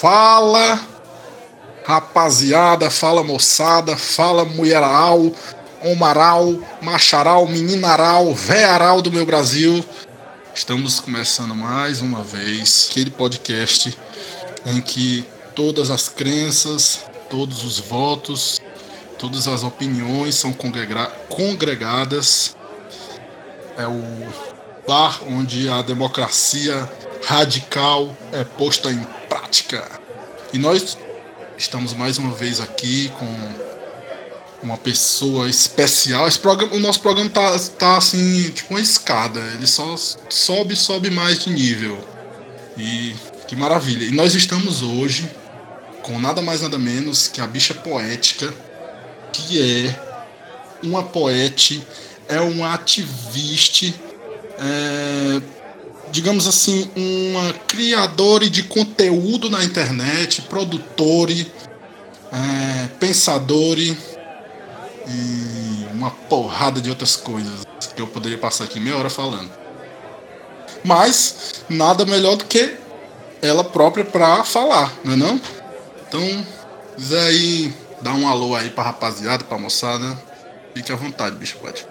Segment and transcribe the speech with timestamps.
[0.00, 0.80] Fala,
[1.84, 5.32] rapaziada, fala moçada, fala mulheral,
[5.82, 9.84] homaral, macharal, meninaral, vearal do meu Brasil.
[10.54, 13.98] Estamos começando mais uma vez aquele podcast
[14.66, 15.26] em que
[15.56, 18.60] todas as crenças, todos os votos,
[19.18, 20.54] todas as opiniões são
[21.28, 22.56] congregadas.
[23.76, 24.28] É o
[24.86, 26.88] bar onde a democracia
[27.26, 29.97] radical é posta em prática.
[30.52, 30.96] E nós
[31.56, 33.26] estamos mais uma vez aqui com
[34.62, 36.26] uma pessoa especial.
[36.26, 39.40] Esse programa, o nosso programa tá, tá assim, tipo uma escada.
[39.54, 39.94] Ele só
[40.28, 41.98] sobe, sobe mais de nível.
[42.76, 43.14] E
[43.46, 44.04] que maravilha.
[44.04, 45.28] E nós estamos hoje
[46.02, 48.52] com nada mais nada menos que a bicha poética,
[49.32, 50.00] que é
[50.82, 51.86] uma poete,
[52.28, 53.86] é uma ativista
[54.58, 55.42] é,
[56.10, 63.96] digamos assim, uma criadora de conteúdo na internet, produtor, é, pensador e
[65.92, 69.50] uma porrada de outras coisas que eu poderia passar aqui meia hora falando.
[70.84, 72.76] Mas nada melhor do que
[73.42, 75.40] ela própria para falar, não é não?
[76.06, 76.46] Então,
[76.96, 80.16] quiser aí dar um alô aí pra rapaziada, pra moçada,
[80.74, 81.84] fique à vontade, bicho, pode.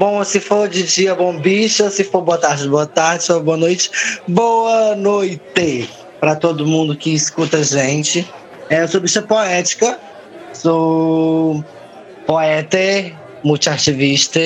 [0.00, 1.90] Bom, se for de dia, bom bicha.
[1.90, 3.22] Se for boa tarde, boa tarde.
[3.22, 3.90] Se for boa noite,
[4.26, 8.26] boa noite para todo mundo que escuta a gente.
[8.70, 9.98] É, eu sou bicha poética,
[10.54, 11.62] sou
[12.26, 12.78] poeta,
[13.44, 14.40] multiartivista.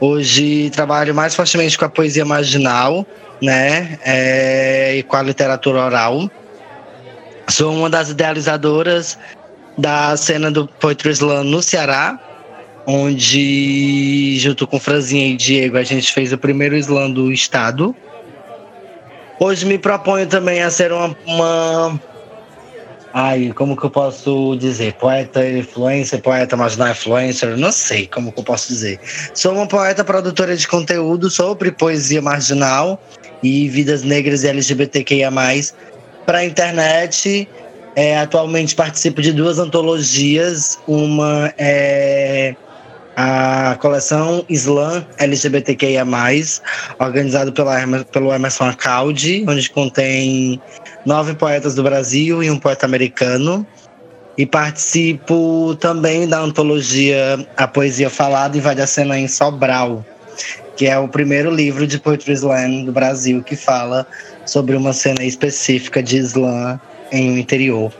[0.00, 3.06] Hoje trabalho mais fortemente com a poesia marginal,
[3.40, 4.00] né?
[4.04, 6.28] É, e com a literatura oral.
[7.46, 9.16] Sou uma das idealizadoras
[9.78, 12.18] da cena do Poetry Slam no Ceará,
[12.86, 17.94] onde, junto com Franzinha e Diego, a gente fez o primeiro slam do estado.
[19.40, 22.00] Hoje me proponho também a ser uma, uma.
[23.12, 24.94] Ai, como que eu posso dizer?
[24.94, 27.56] Poeta influencer, poeta marginal influencer?
[27.56, 29.00] Não sei como que eu posso dizer.
[29.34, 33.02] Sou uma poeta produtora de conteúdo sobre poesia marginal
[33.42, 35.30] e vidas negras e LGBTQIA+,
[36.24, 37.48] para a internet.
[37.94, 40.78] É, atualmente participo de duas antologias.
[40.86, 42.54] Uma é
[43.16, 46.04] a coleção Slam LGBTQIA+,
[46.98, 47.74] organizado pela,
[48.12, 50.60] pelo Emerson Acaldi, onde contém
[51.06, 53.66] nove poetas do Brasil e um poeta americano.
[54.36, 60.04] E participo também da antologia A Poesia Falada Vai a Cena em Sobral,
[60.76, 64.06] que é o primeiro livro de Poetry Slam do Brasil que fala
[64.44, 66.78] sobre uma cena específica de slam
[67.10, 67.90] em um interior.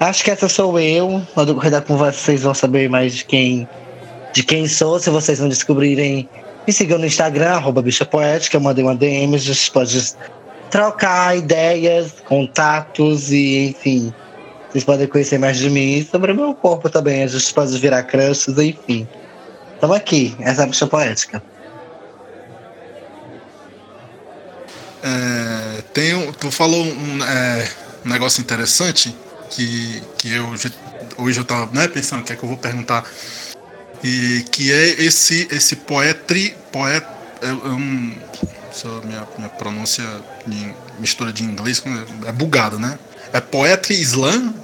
[0.00, 1.22] Acho que essa sou eu.
[1.36, 3.68] No decorrer conversa vocês vão saber mais de quem
[4.32, 4.98] de quem sou.
[4.98, 6.28] Se vocês não descobrirem,
[6.66, 8.56] me sigam no Instagram, arroba Bicha Poética.
[8.56, 10.14] Eu mandei uma DM, a gente pode
[10.70, 14.12] trocar ideias, contatos e, enfim.
[14.70, 17.22] Vocês podem conhecer mais de mim e sobre o meu corpo também.
[17.22, 19.06] A gente pode virar crushes, enfim.
[19.74, 21.42] Estamos aqui, essa é a Bicha Poética.
[25.02, 27.68] É, tem, tu falou um, é,
[28.06, 29.14] um negócio interessante
[29.50, 30.54] que, que eu
[31.18, 33.04] hoje eu tava né, pensando o que é que eu vou perguntar
[34.02, 37.06] e que é esse esse poetry poet
[37.40, 38.12] é, é um
[39.04, 40.04] minha, minha pronúncia
[40.46, 41.82] de mistura de inglês
[42.26, 42.98] é bugada né
[43.32, 44.54] é poetry slam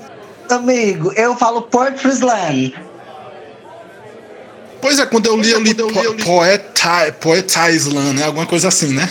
[0.51, 2.73] amigo eu falo poetry slam
[4.81, 8.25] Pois é, quando eu li, eu li, eu li, eu li poeta, poeta slam, né?
[8.25, 9.09] Alguma coisa assim, né?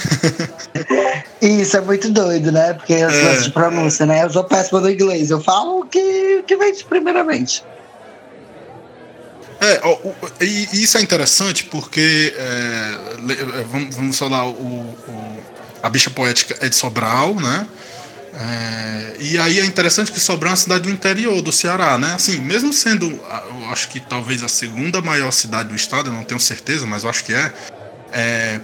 [1.42, 2.74] Isso é muito doido, né?
[2.74, 3.38] Porque as é.
[3.42, 4.24] de pronúncia, né?
[4.24, 5.30] Eu sou péssimo no inglês.
[5.30, 7.64] Eu falo o que, que vem primeiramente.
[9.60, 9.82] É,
[10.44, 12.98] e isso é interessante porque, é,
[13.60, 15.44] é, vamos, vamos falar, o, o,
[15.82, 17.68] a bicha poética é de Sobral, né?
[18.34, 22.14] É, e aí é interessante que Sobral é uma cidade do interior do Ceará, né?
[22.14, 26.24] Assim, mesmo sendo, eu acho que talvez a segunda maior cidade do estado, eu não
[26.24, 27.52] tenho certeza, mas acho que é,
[28.12, 28.62] é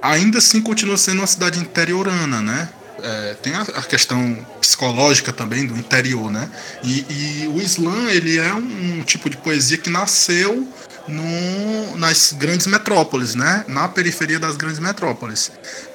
[0.00, 2.68] ainda assim continua sendo uma cidade interiorana, né?
[3.02, 6.50] É, tem a, a, questão psicológica também do interior, né?
[6.82, 10.66] E, e o slam ele é um, um, tipo de poesia que nasceu
[11.06, 13.64] no, nas grandes metrópoles, né?
[13.68, 15.50] Na periferia das grandes metrópoles.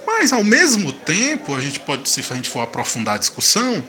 [0.05, 3.83] Mas ao mesmo tempo, a gente pode, se a gente for aprofundar a discussão,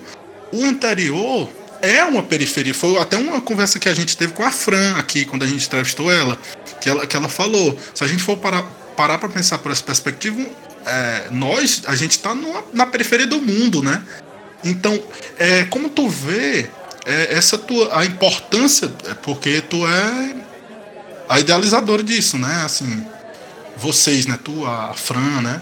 [0.53, 1.49] o interior
[1.83, 2.75] é uma periferia.
[2.75, 5.67] Foi até uma conversa que a gente teve com a Fran aqui, quando a gente
[5.67, 6.39] entrevistou ela,
[6.81, 7.79] que ela, que ela falou.
[7.95, 10.47] Se a gente for parar para pensar por essa perspectiva,
[10.87, 12.35] é, nós, a gente está
[12.73, 14.03] na periferia do mundo, né?
[14.65, 15.01] Então,
[15.39, 16.71] é, como tu vê
[17.05, 20.35] é, essa tua, a importância, é porque tu é
[21.29, 22.63] a idealizadora disso, né?
[22.65, 23.05] Assim,
[23.77, 24.39] vocês, né?
[24.43, 25.61] Tu, a Fran, né?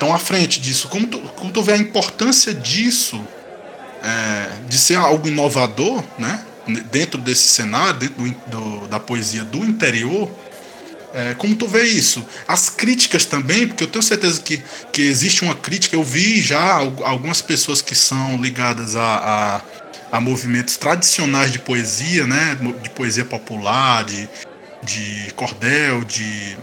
[0.00, 0.88] estão à frente disso.
[0.88, 3.22] Como tu, como tu vê a importância disso,
[4.02, 6.42] é, de ser algo inovador, né?
[6.90, 10.30] Dentro desse cenário, dentro do, do, da poesia do interior,
[11.12, 12.24] é, como tu vê isso?
[12.46, 14.62] As críticas também, porque eu tenho certeza que,
[14.92, 15.96] que existe uma crítica.
[15.96, 19.62] Eu vi já algumas pessoas que são ligadas a,
[20.12, 22.56] a, a movimentos tradicionais de poesia, né?
[22.82, 24.28] De poesia popular, de,
[24.82, 26.56] de cordel, de,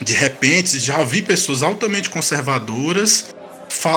[0.00, 0.78] de repente.
[0.78, 3.34] Já vi pessoas altamente conservadoras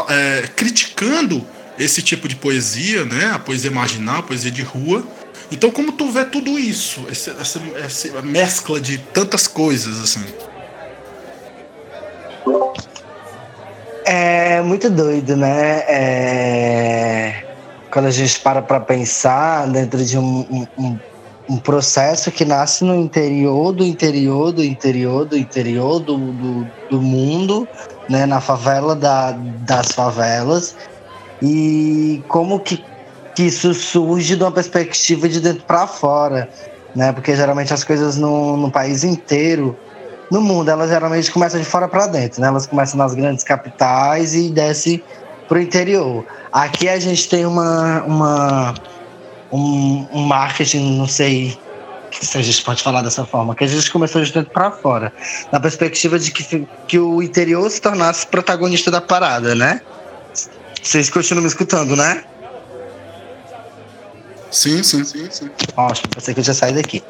[0.10, 1.46] é, criticando
[1.80, 3.32] esse tipo de poesia, né?
[3.34, 5.08] A poesia marginal, a poesia de rua
[5.54, 10.26] então, como tu vê tudo isso, essa, essa, essa mescla de tantas coisas, assim?
[14.04, 15.84] É muito doido, né?
[15.88, 17.44] É...
[17.92, 21.00] Quando a gente para para pensar dentro de um, um,
[21.48, 27.00] um, processo que nasce no interior do interior do interior do interior do, do, do
[27.00, 27.68] mundo,
[28.10, 28.26] né?
[28.26, 30.76] na favela da, das favelas,
[31.44, 32.84] e como que
[33.36, 36.50] que isso surge de uma perspectiva de dentro para fora,
[36.96, 37.12] né?
[37.12, 39.78] Porque geralmente as coisas no, no país inteiro,
[40.30, 42.48] no mundo, elas geralmente começam de fora para dentro, né?
[42.48, 45.04] Elas começam nas grandes capitais e desce
[45.48, 46.26] pro interior.
[46.52, 48.74] Aqui a gente tem uma, uma
[49.52, 51.58] um, um marketing, não sei
[52.12, 55.12] se a gente pode falar dessa forma, que a gente começou de dentro para fora,
[55.52, 59.82] na perspectiva de que, que o interior se tornasse protagonista da parada, né?
[60.82, 62.24] Vocês continuam me escutando, né?
[64.54, 65.50] Sim, sim, sim, sim.
[65.76, 67.04] Ótimo, pensei que eu já saí daqui.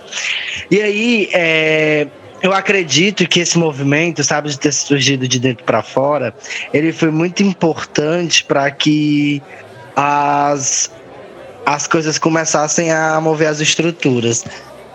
[0.71, 2.07] E aí, é,
[2.41, 6.33] eu acredito que esse movimento, sabe, de ter surgido de dentro para fora,
[6.73, 9.41] ele foi muito importante para que
[9.93, 10.89] as,
[11.65, 14.45] as coisas começassem a mover as estruturas,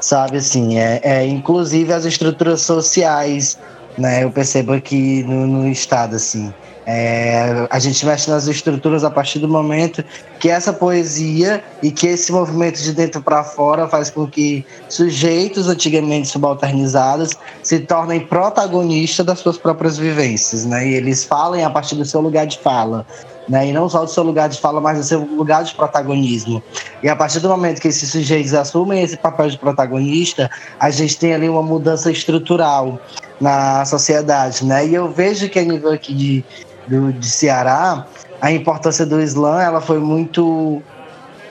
[0.00, 3.58] sabe, assim, é, é inclusive as estruturas sociais,
[3.96, 6.52] né, eu percebo aqui no, no estado, assim,
[6.90, 10.02] é, a gente mexe nas estruturas a partir do momento
[10.40, 15.68] que essa poesia e que esse movimento de dentro para fora faz com que sujeitos
[15.68, 17.32] antigamente subalternizados
[17.62, 20.88] se tornem protagonistas das suas próprias vivências, né?
[20.88, 23.04] E eles falem a partir do seu lugar de fala.
[23.48, 23.68] Né?
[23.68, 26.62] E não só do seu lugar de fala, mas do seu lugar de protagonismo.
[27.02, 31.18] E a partir do momento que esses sujeitos assumem esse papel de protagonista, a gente
[31.18, 33.00] tem ali uma mudança estrutural
[33.40, 34.86] na sociedade, né?
[34.86, 36.44] E eu vejo que a nível aqui de,
[36.86, 38.06] do, de Ceará,
[38.40, 40.82] a importância do Islã ela foi muito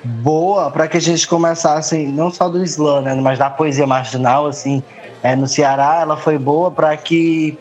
[0.04, 4.48] boa para que a gente começasse, não só do Islã, né, mas da poesia marginal,
[4.48, 4.84] assim,
[5.24, 7.58] é, no Ceará, ela foi boa para que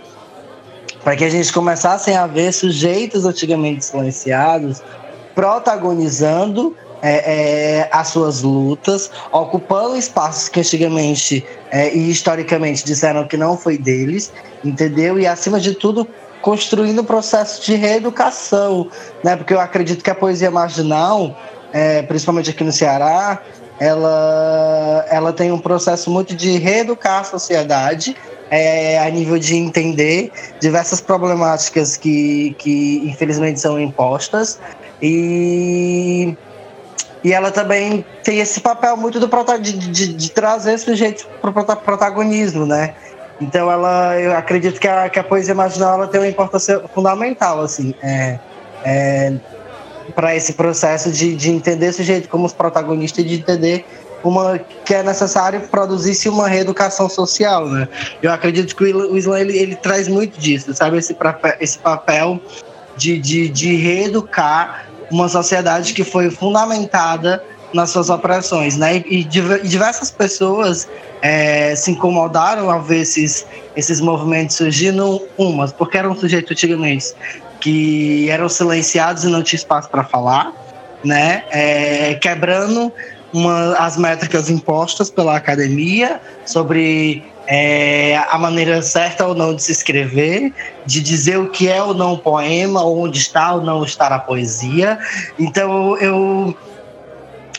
[1.06, 4.82] para que a gente começasse a ver sujeitos antigamente silenciados
[5.36, 13.36] protagonizando é, é, as suas lutas, ocupando espaços que antigamente é, e historicamente disseram que
[13.36, 14.32] não foi deles,
[14.64, 15.16] entendeu?
[15.16, 16.08] E acima de tudo
[16.42, 18.90] construindo um processo de reeducação,
[19.22, 19.36] né?
[19.36, 21.38] Porque eu acredito que a poesia marginal,
[21.72, 23.40] é, principalmente aqui no Ceará,
[23.78, 28.16] ela, ela tem um processo muito de reeducar a sociedade
[28.50, 34.60] é, a nível de entender diversas problemáticas que, que infelizmente são impostas
[35.02, 36.36] e
[37.24, 39.28] e ela também tem esse papel muito do
[39.58, 42.94] de, de, de trazer sujeitos para o protagonismo, né?
[43.40, 47.60] Então ela, eu acredito que a, que a poesia marginal ela tem uma importância fundamental,
[47.60, 48.38] assim, é,
[48.84, 49.32] é,
[50.14, 53.84] para esse processo de, de entender esse jeito como os protagonistas e de entender
[54.28, 57.88] uma que é necessário produzir-se uma reeducação social, né?
[58.22, 61.16] Eu acredito que o Islã ele, ele traz muito disso, sabe esse,
[61.60, 62.40] esse papel
[62.96, 67.42] de, de, de reeducar uma sociedade que foi fundamentada
[67.72, 68.96] nas suas opressões, né?
[69.06, 70.88] E, diversas pessoas
[71.22, 77.14] é, se incomodaram ao ver esses, esses movimentos surgindo, umas, porque eram sujeitos antigamente
[77.60, 80.52] que eram silenciados e não tinha espaço para falar,
[81.04, 81.44] né?
[81.50, 82.92] É, quebrando
[83.36, 89.72] uma, as métricas impostas pela academia sobre é, a maneira certa ou não de se
[89.72, 90.54] escrever,
[90.86, 94.98] de dizer o que é ou não poema, onde está ou não está a poesia.
[95.38, 96.56] Então eu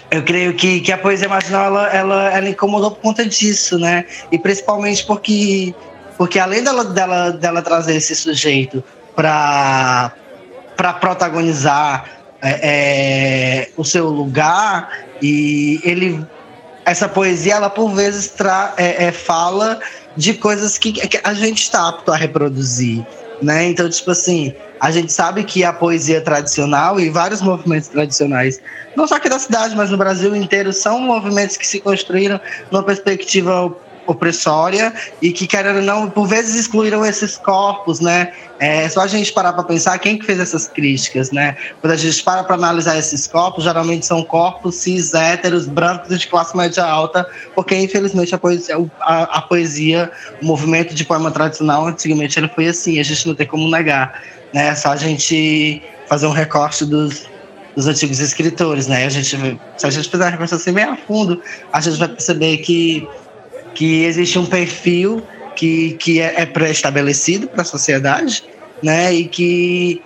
[0.10, 4.06] eu creio que, que a poesia marginal ela, ela, ela incomodou por conta disso, né?
[4.32, 5.76] E principalmente porque,
[6.18, 10.14] porque além dela, dela, dela trazer esse sujeito para
[11.00, 16.26] protagonizar é, é, o seu lugar, e ele
[16.86, 19.80] essa poesia ela por vezes tra, é, é, fala
[20.16, 23.06] de coisas que, que a gente está apto a reproduzir,
[23.42, 23.66] né?
[23.66, 28.62] Então, tipo assim, a gente sabe que a poesia tradicional e vários movimentos tradicionais,
[28.96, 32.40] não só aqui da cidade, mas no Brasil inteiro, são movimentos que se construíram
[32.72, 33.76] numa perspectiva
[34.08, 38.32] opressória e que, querendo ou não, por vezes excluíram esses corpos, né?
[38.60, 41.56] É só a gente parar para pensar quem que fez essas críticas, né?
[41.80, 46.28] Quando a gente para para analisar esses corpos, geralmente são corpos cis, héteros, brancos de
[46.28, 50.12] classe média alta, porque infelizmente a poesia, a, a poesia,
[50.42, 54.24] o movimento de poema tradicional, antigamente ele foi assim, a gente não tem como negar,
[54.54, 54.70] né?
[54.70, 57.28] É só a gente fazer um recorte dos,
[57.76, 59.06] dos antigos escritores, né?
[59.06, 59.38] A gente,
[59.78, 63.08] se a gente fizer uma reflexão assim bem a fundo, a gente vai perceber que,
[63.78, 65.22] que existe um perfil
[65.56, 68.44] que, que é, é pré-estabelecido para a sociedade,
[68.82, 69.14] né?
[69.14, 70.02] E que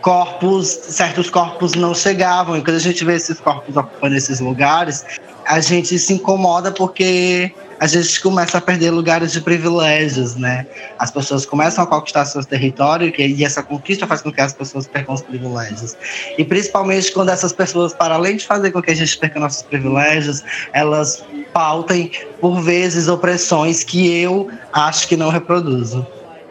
[0.00, 2.56] corpos, certos corpos não chegavam.
[2.56, 5.04] E quando a gente vê esses corpos ocupando esses lugares,
[5.46, 7.52] a gente se incomoda porque
[7.84, 10.66] a gente começa a perder lugares de privilégios, né?
[10.98, 14.86] As pessoas começam a conquistar seus territórios e essa conquista faz com que as pessoas
[14.86, 15.94] percam os privilégios.
[16.38, 19.62] E principalmente quando essas pessoas, para além de fazer com que a gente perca nossos
[19.62, 21.22] privilégios, elas
[21.52, 22.10] pautem,
[22.40, 26.06] por vezes, opressões que eu acho que não reproduzo.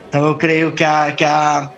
[0.10, 1.72] Então eu creio que a, que a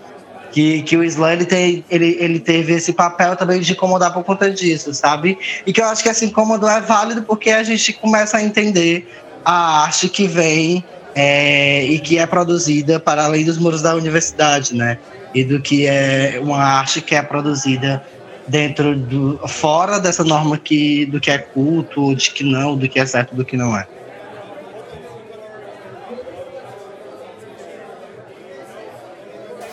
[0.55, 4.23] que, que o Islã ele, tem, ele, ele teve esse papel também de incomodar por
[4.23, 5.37] conta disso, sabe?
[5.67, 9.05] E que eu acho que esse incômodo é válido porque a gente começa a entender
[9.45, 10.83] a arte que vem
[11.13, 14.97] é, e que é produzida para além dos muros da universidade, né?
[15.33, 18.03] E do que é uma arte que é produzida
[18.47, 22.99] dentro do fora dessa norma que do que é culto, de que não, do que
[22.99, 23.87] é certo, do que não é.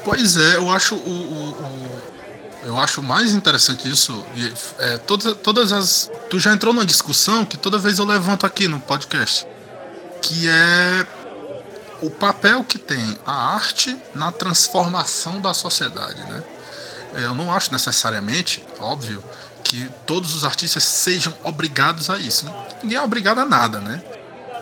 [0.05, 2.03] Pois é, eu acho o, o, o
[2.65, 4.25] eu acho mais interessante isso.
[4.79, 6.11] É, todas, todas as.
[6.31, 9.47] Tu já entrou numa discussão que toda vez eu levanto aqui no podcast,
[10.23, 11.07] que é
[12.01, 16.43] o papel que tem a arte na transformação da sociedade, né?
[17.15, 19.23] É, eu não acho necessariamente, óbvio,
[19.63, 22.47] que todos os artistas sejam obrigados a isso.
[22.47, 22.67] Né?
[22.83, 24.03] Ninguém é obrigado a nada, né?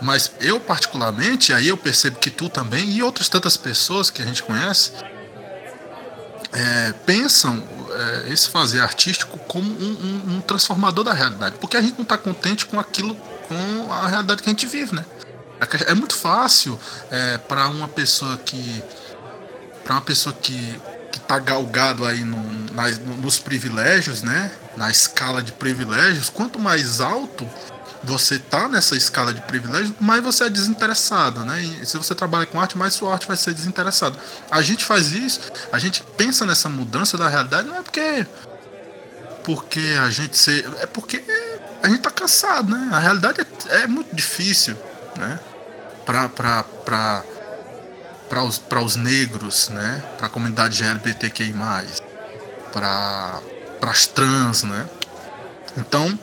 [0.03, 4.25] Mas eu, particularmente, aí eu percebo que tu também e outras tantas pessoas que a
[4.25, 4.93] gente conhece
[6.53, 7.63] é, pensam
[7.93, 12.03] é, esse fazer artístico como um, um, um, transformador da realidade, porque a gente não
[12.03, 13.15] está contente com aquilo,
[13.47, 15.05] com a realidade que a gente vive, né?
[15.61, 16.79] É, é muito fácil
[17.11, 18.83] é, para uma pessoa que
[19.85, 22.39] para uma pessoa que que está galgado aí no,
[23.17, 24.51] nos privilégios, né?
[24.77, 27.49] Na escala de privilégios, quanto mais alto
[28.03, 31.63] você tá nessa escala de privilégio, mais você é desinteressado, né?
[31.63, 34.19] E se você trabalha com arte, mais sua arte vai ser desinteressada.
[34.51, 35.41] A gente faz isso,
[35.71, 38.27] a gente pensa nessa mudança da realidade, não é porque
[39.45, 41.23] porque a gente se, é porque
[41.83, 42.89] a gente tá cansado, né?
[42.93, 44.77] A realidade é, é muito difícil,
[45.17, 45.39] né?
[46.05, 46.65] Para
[48.45, 50.03] os, para os negros, né?
[50.17, 51.55] Para a comunidade LGBTQI+,
[52.73, 53.41] para
[53.83, 54.89] as trans, né?
[55.77, 56.19] Então,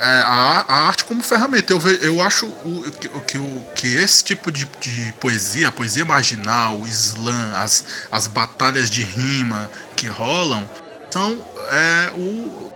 [0.00, 1.72] é, a, a, arte como ferramenta.
[1.72, 2.90] Eu, eu acho o,
[3.26, 8.26] que, o, que esse tipo de, de poesia, a poesia marginal, o slam, as, as
[8.26, 10.68] batalhas de rima que rolam,
[11.10, 12.72] são é, o,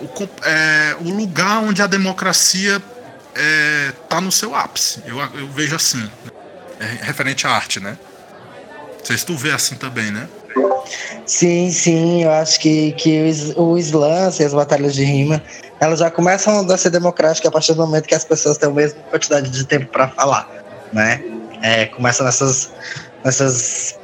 [0.00, 2.82] o, é, o lugar onde a democracia
[3.34, 5.02] é, no seu ápice.
[5.06, 6.10] Eu, eu vejo assim,
[6.78, 7.96] é, referente à arte, né?
[8.98, 10.28] Não sei se tu vê assim também, né?
[11.26, 13.22] Sim, sim, eu acho que, que
[13.56, 15.42] o slam, assim, as batalhas de rima,
[15.80, 18.72] elas já começam a ser democráticas a partir do momento que as pessoas têm a
[18.72, 20.48] mesma quantidade de tempo para falar,
[20.92, 21.20] né?
[21.62, 22.70] É, começa nessas,
[23.24, 23.98] nessas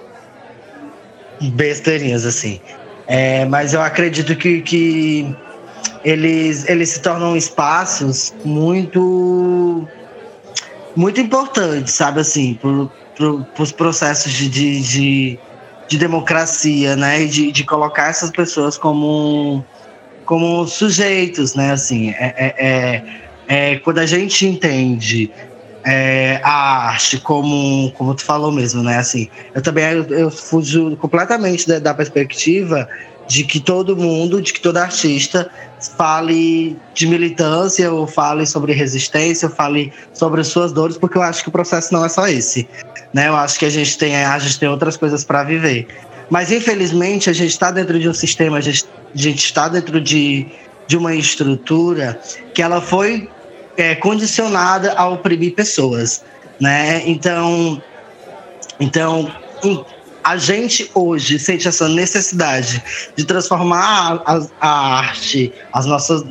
[1.40, 2.60] besteirinhas, assim.
[3.06, 5.36] É, mas eu acredito que, que
[6.04, 9.86] eles, eles se tornam espaços muito
[10.96, 15.38] muito importantes, sabe, assim, para pro, os processos de, de, de
[15.88, 17.24] de democracia, né?
[17.24, 19.64] De, de colocar essas pessoas como,
[20.24, 21.72] como sujeitos, né?
[21.72, 25.30] Assim, é, é, é, é quando a gente entende
[25.84, 28.98] é, a arte como, como tu falou mesmo, né?
[28.98, 32.86] Assim, eu também eu, eu fujo completamente da, da perspectiva
[33.28, 35.50] de que todo mundo, de que todo artista
[35.96, 41.22] fale de militância ou fale sobre resistência, ou fale sobre as suas dores, porque eu
[41.22, 42.66] acho que o processo não é só esse.
[43.12, 43.28] Né?
[43.28, 45.86] Eu acho que a gente tem, a gente tem outras coisas para viver.
[46.30, 50.46] Mas infelizmente a gente está dentro de um sistema, a gente, está dentro de,
[50.86, 52.18] de uma estrutura
[52.54, 53.28] que ela foi
[53.76, 56.24] é, condicionada a oprimir pessoas,
[56.60, 57.02] né?
[57.06, 57.80] Então,
[58.80, 59.30] então
[60.28, 62.82] a gente hoje sente essa necessidade
[63.16, 66.22] de transformar a, a arte, as nossas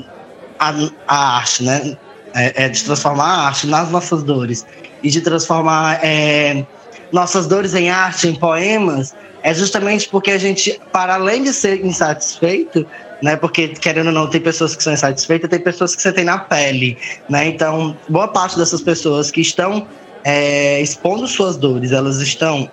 [0.59, 0.71] a,
[1.07, 1.97] a arte, né?
[2.35, 4.67] É, é, de transformar a arte nas nossas dores
[5.01, 6.63] e de transformar é,
[7.11, 11.83] nossas dores em arte, em poemas, é justamente porque a gente, para além de ser
[11.83, 12.85] insatisfeito,
[13.23, 13.35] né?
[13.35, 16.99] Porque, querendo ou não, tem pessoas que são insatisfeitas, tem pessoas que sentem na pele,
[17.27, 17.47] né?
[17.47, 19.87] Então, boa parte dessas pessoas que estão
[20.23, 22.69] é, expondo suas dores, elas estão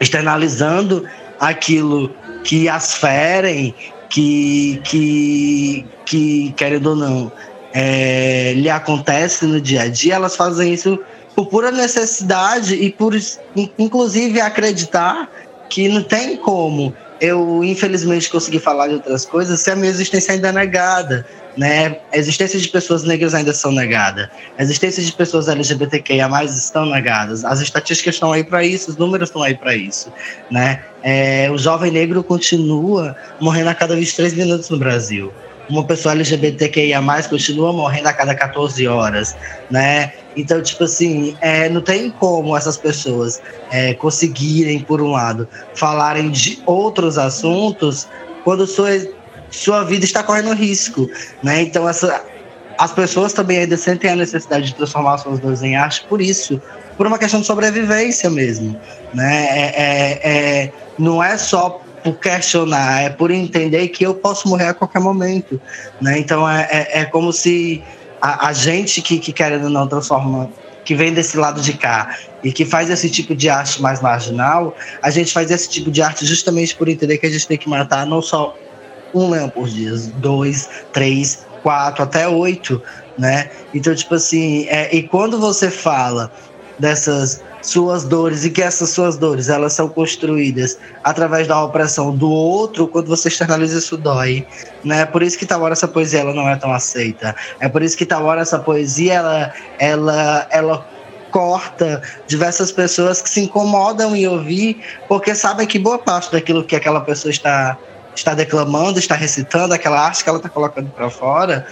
[0.00, 1.04] externalizando
[1.38, 3.74] aquilo que as ferem,
[4.08, 7.32] que, que, que querendo ou não,
[7.72, 10.98] é, lhe acontece no dia a dia, elas fazem isso
[11.34, 13.14] por pura necessidade e por,
[13.78, 15.28] inclusive, acreditar
[15.68, 20.34] que não tem como eu infelizmente consegui falar de outras coisas se a minha existência
[20.34, 21.98] ainda é negada, né?
[22.12, 27.44] A existência de pessoas negras ainda são negadas, a existência de pessoas LGBTQIA+ estão negadas.
[27.44, 30.12] As estatísticas estão aí para isso, os números estão aí para isso,
[30.50, 30.84] né?
[31.02, 35.32] É, o jovem negro continua morrendo a cada 23 minutos no Brasil
[35.68, 39.36] uma pessoa LGBTQIA+, continua morrendo a cada 14 horas,
[39.70, 40.12] né?
[40.36, 43.40] Então, tipo assim, é, não tem como essas pessoas
[43.70, 48.06] é, conseguirem, por um lado, falarem de outros assuntos
[48.44, 48.90] quando sua,
[49.50, 51.08] sua vida está correndo risco,
[51.42, 51.62] né?
[51.62, 52.22] Então, essa,
[52.78, 56.60] as pessoas também ainda sentem a necessidade de transformar suas dores em arte por isso,
[56.96, 58.78] por uma questão de sobrevivência mesmo,
[59.14, 59.46] né?
[59.46, 60.30] É, é,
[60.64, 65.00] é não é só por questionar, é por entender que eu posso morrer a qualquer
[65.00, 65.60] momento,
[66.00, 66.18] né?
[66.18, 67.82] Então é, é, é como se
[68.20, 70.50] a, a, gente que, que querendo não transforma,
[70.84, 74.74] que vem desse lado de cá e que faz esse tipo de arte mais marginal,
[75.02, 77.68] a gente faz esse tipo de arte justamente por entender que a gente tem que
[77.68, 78.56] matar não só
[79.14, 82.82] um leão por dia, dois, três, quatro, até oito,
[83.18, 83.50] né?
[83.74, 86.30] Então, tipo assim, é, e quando você fala
[86.78, 92.30] dessas suas dores e que essas suas dores elas são construídas através da opressão do
[92.30, 94.46] outro, quando você externaliza isso dói,
[94.84, 95.04] né?
[95.04, 97.34] Por isso que tal hora essa poesia ela não é tão aceita.
[97.60, 100.86] É por isso que tal hora essa poesia ela ela ela
[101.30, 106.76] corta diversas pessoas que se incomodam em ouvir, porque sabem que boa parte daquilo que
[106.76, 107.76] aquela pessoa está
[108.14, 111.66] está declamando, está recitando, aquela arte que ela está colocando para fora,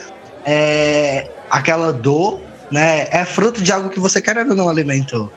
[0.44, 3.08] é aquela dor, né?
[3.10, 5.32] É fruto de algo que você querendo ou não alimentou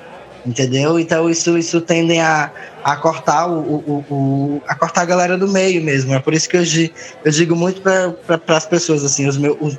[0.48, 0.98] entendeu?
[0.98, 2.50] Então isso, isso tendem a,
[2.84, 6.14] a cortar o, o, o, a cortar a galera do meio mesmo.
[6.14, 6.64] É por isso que eu,
[7.26, 9.78] eu digo muito para as pessoas assim, os meus, os,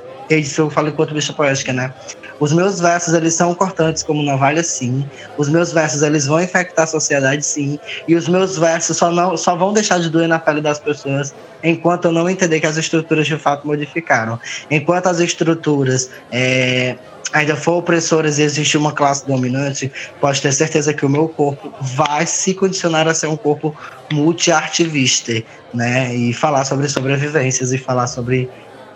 [0.59, 1.93] eu falo enquanto bicha poética, né?
[2.39, 5.05] Os meus versos, eles são cortantes como navalha, sim.
[5.37, 7.81] Os meus versos, eles vão infectar a sociedade, sim.
[8.07, 11.35] E os meus versos só, não, só vão deixar de doer na pele das pessoas
[11.65, 14.39] enquanto eu não entender que as estruturas de fato modificaram.
[14.71, 16.97] Enquanto as estruturas é,
[17.33, 21.73] ainda for opressoras e existe uma classe dominante, pode ter certeza que o meu corpo
[21.81, 23.77] vai se condicionar a ser um corpo
[24.13, 25.43] multi-artivista,
[25.75, 26.15] né?
[26.15, 28.51] E falar sobre sobrevivências e falar sobre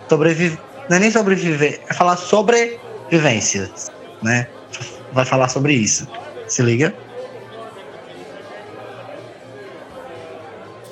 [0.08, 3.90] sobreviver, não é nem sobreviver, é falar sobrevivências,
[4.22, 4.46] né?
[5.12, 6.08] Vai falar sobre isso.
[6.48, 6.94] Se liga?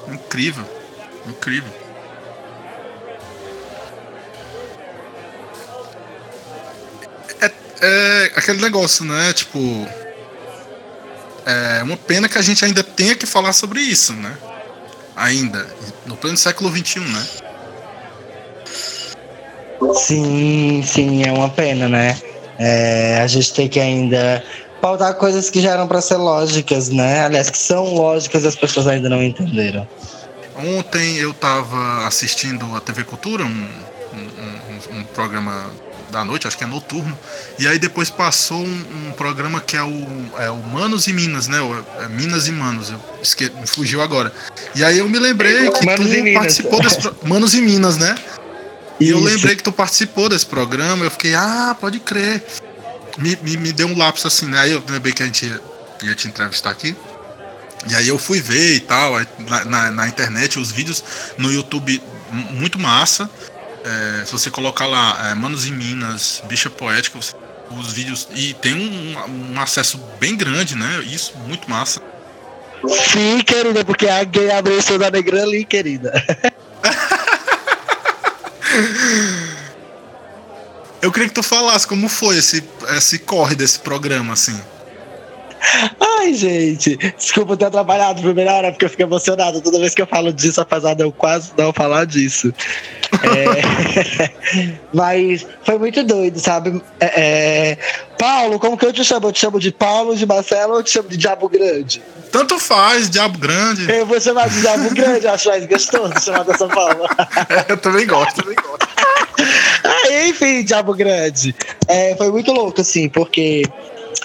[0.08, 0.64] Incrível,
[1.26, 1.79] incrível.
[7.80, 9.32] É aquele negócio, né?
[9.32, 9.58] Tipo.
[11.46, 14.36] É uma pena que a gente ainda tenha que falar sobre isso, né?
[15.16, 15.66] Ainda.
[16.06, 17.26] No pleno século XXI, né?
[19.94, 22.20] Sim, sim, é uma pena, né?
[22.58, 24.44] É, a gente tem que ainda
[24.80, 27.24] pautar coisas que já eram para ser lógicas, né?
[27.24, 29.88] Aliás, que são lógicas e as pessoas ainda não entenderam.
[30.56, 35.70] Ontem eu estava assistindo a TV Cultura, um, um, um, um programa
[36.10, 37.18] da noite, acho que é noturno.
[37.58, 40.06] E aí depois passou um, um programa que é o,
[40.38, 41.60] é o Manos e Minas, né?
[41.60, 44.32] O, é Minas e Manos, eu esque, me fugiu agora.
[44.74, 48.14] E aí eu me lembrei que Manos tu participou desse pro, Manos e Minas, né?
[48.98, 49.12] E Isso.
[49.14, 52.44] eu lembrei que tu participou desse programa, eu fiquei, ah, pode crer.
[53.16, 54.60] Me, me, me deu um lapso assim, né?
[54.60, 55.60] Aí eu lembrei que a gente ia,
[56.02, 56.94] ia te entrevistar aqui.
[57.88, 61.02] E aí eu fui ver e tal, na, na, na internet, os vídeos
[61.38, 62.00] no YouTube
[62.50, 63.30] muito massa.
[63.84, 67.34] É, se você colocar lá é, Manos em Minas, Bicha Poética, você,
[67.78, 68.28] os vídeos.
[68.34, 71.02] E tem um, um, acesso bem grande, né?
[71.06, 72.00] Isso, muito massa.
[72.88, 76.12] Sim, querida, porque a gay abriu o da negra ali, querida.
[81.02, 82.62] Eu queria que tu falasse como foi esse,
[82.96, 84.60] esse corre desse programa, assim.
[86.00, 90.06] Ai, gente, desculpa ter atrapalhado primeira hora, porque eu fico emocionado toda vez que eu
[90.06, 92.52] falo disso, apesar de eu quase não falar disso.
[93.12, 94.30] É...
[94.92, 96.82] Mas foi muito doido, sabe?
[96.98, 97.78] É, é...
[98.18, 99.28] Paulo, como que eu te chamo?
[99.28, 102.02] Eu te chamo de Paulo, de Marcelo ou eu te chamo de Diabo Grande?
[102.30, 103.90] Tanto faz, Diabo Grande.
[103.90, 107.06] Eu vou chamar de Diabo Grande, acho mais gostoso chamar dessa forma.
[107.48, 108.88] É, eu também gosto, também gosto.
[109.84, 111.54] Aí, enfim, Diabo Grande.
[111.88, 113.62] É, foi muito louco, assim, porque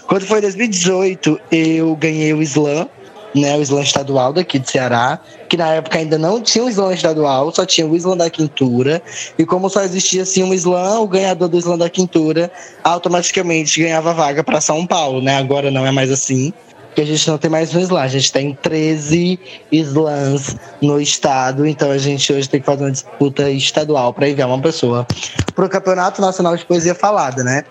[0.08, 2.88] quando foi 2018, eu ganhei o Slam,
[3.36, 6.94] né, o slam estadual daqui de Ceará, que na época ainda não tinha o slam
[6.94, 9.02] estadual, só tinha o slam da quintura,
[9.38, 12.50] e como só existia assim um slam, o ganhador do slam da quintura
[12.84, 15.38] automaticamente ganhava vaga para São Paulo, né?
[15.38, 16.54] Agora não é mais assim,
[16.88, 19.38] porque a gente não tem mais um slam, a gente tem 13
[19.70, 24.48] slams no estado, então a gente hoje tem que fazer uma disputa estadual para enviar
[24.48, 25.06] uma pessoa
[25.54, 27.66] para o Campeonato Nacional de Poesia Falada, né?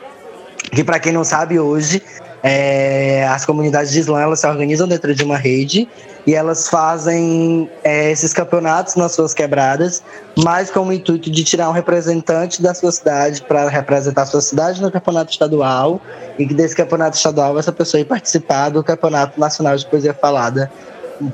[0.70, 2.02] Que para quem não sabe hoje
[2.46, 5.88] é, as comunidades de slam elas se organizam dentro de uma rede
[6.26, 10.02] e elas fazem é, esses campeonatos nas suas quebradas,
[10.36, 14.42] mas com o intuito de tirar um representante da sua cidade para representar a sua
[14.42, 16.02] cidade no campeonato estadual
[16.38, 20.70] e que desse campeonato estadual essa pessoa ir participar do campeonato nacional de poesia falada,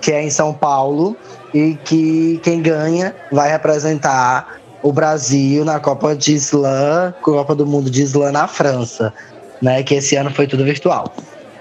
[0.00, 1.16] que é em São Paulo
[1.52, 7.90] e que quem ganha vai representar o Brasil na Copa de Slam, Copa do Mundo
[7.90, 9.12] de Slam na França
[9.60, 9.82] né?
[9.82, 11.12] Que esse ano foi tudo virtual.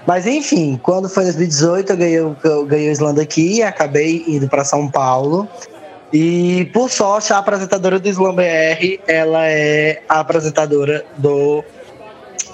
[0.08, 4.24] Mas enfim, quando foi em 2018, eu ganhei, eu ganhei o Slam aqui e acabei
[4.28, 5.48] indo para São Paulo.
[6.12, 11.64] E por sorte, a apresentadora do Slam BR, ela é a apresentadora do,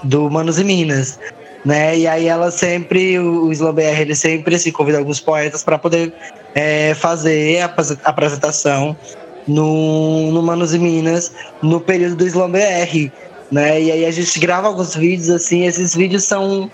[0.04, 1.18] do Manos e Minas.
[1.64, 1.98] Né?
[2.00, 6.14] E aí ela sempre, o Slam BR, ele sempre se convida alguns poetas para poder
[6.54, 8.98] é, fazer a apresentação
[9.48, 11.32] no, no Manos e Minas
[11.62, 13.12] no período do Slam BR
[13.52, 13.82] né?
[13.82, 16.72] E aí a gente grava alguns vídeos assim, esses vídeos são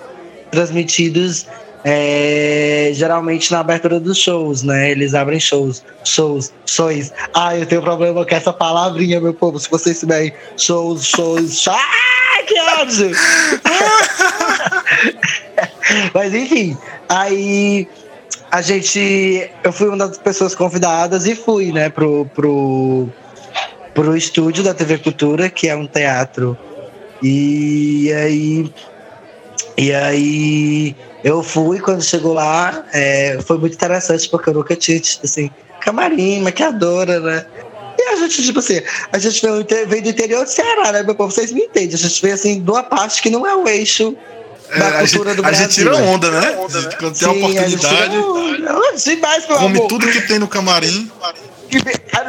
[0.49, 1.45] transmitidos
[1.83, 4.91] é, geralmente na abertura dos shows, né?
[4.91, 7.11] Eles abrem shows, shows, shows.
[7.33, 9.59] Ah, eu tenho problema com essa palavrinha, meu povo.
[9.59, 13.11] Se vocês souberem, shows, shows, ah, que ódio!
[16.13, 16.77] Mas enfim,
[17.09, 17.87] aí
[18.51, 23.09] a gente, eu fui uma das pessoas convidadas e fui, né, pro, pro
[23.93, 26.57] pro estúdio da TV Cultura, que é um teatro.
[27.21, 28.73] E aí,
[29.77, 34.99] e aí eu fui quando chegou lá, é, foi muito interessante porque eu nunca tinha
[34.99, 37.45] tido assim, camarim, maquiadora, né?
[37.99, 39.41] E a gente, tipo assim, a gente
[39.87, 41.31] veio do interior de Ceará, né, meu povo?
[41.31, 41.93] Vocês me entendem.
[41.93, 44.15] A gente veio assim, de uma parte que não é o eixo
[44.77, 45.65] da cultura gente, do Brasil.
[45.65, 46.57] A gente tira onda, né?
[46.57, 46.89] Onda, né?
[46.99, 47.65] Quando tem a oportunidade.
[47.65, 48.97] A gente tira onda.
[49.57, 49.87] Come amor.
[49.87, 51.11] tudo que tem no camarim.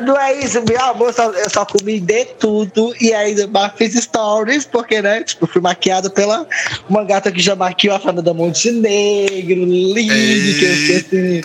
[0.04, 3.94] Não é isso, meu amor, eu só, eu só comi de tudo e ainda fiz
[3.94, 6.46] stories, porque, né, tipo, fui maquiada pela
[6.88, 11.40] uma gata que já maquiou a Fernanda Montenegro, linda, que eu esqueci.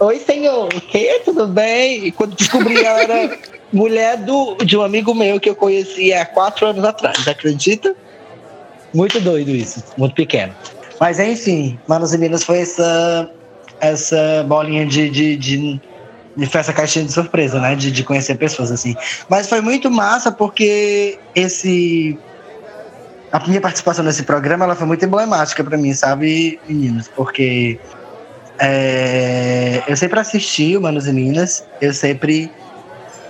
[0.00, 1.20] Oi, senhor, que?
[1.24, 2.06] Tudo bem?
[2.06, 3.38] E quando descobri ela era
[3.72, 7.94] mulher do, de um amigo meu que eu conheci há quatro anos atrás, acredita?
[8.94, 10.54] Muito doido isso, muito pequeno.
[11.00, 13.30] Mas enfim, Manos e Minas foi essa,
[13.80, 15.80] essa bolinha de, de, de
[16.46, 17.74] foi essa caixinha de surpresa, né?
[17.74, 18.94] De, de conhecer pessoas, assim.
[19.28, 22.18] Mas foi muito massa porque esse.
[23.30, 27.08] A minha participação nesse programa ela foi muito emblemática para mim, sabe, meninos?
[27.08, 27.78] Porque
[28.58, 32.50] é, eu sempre assisti o Manos e Minas, eu sempre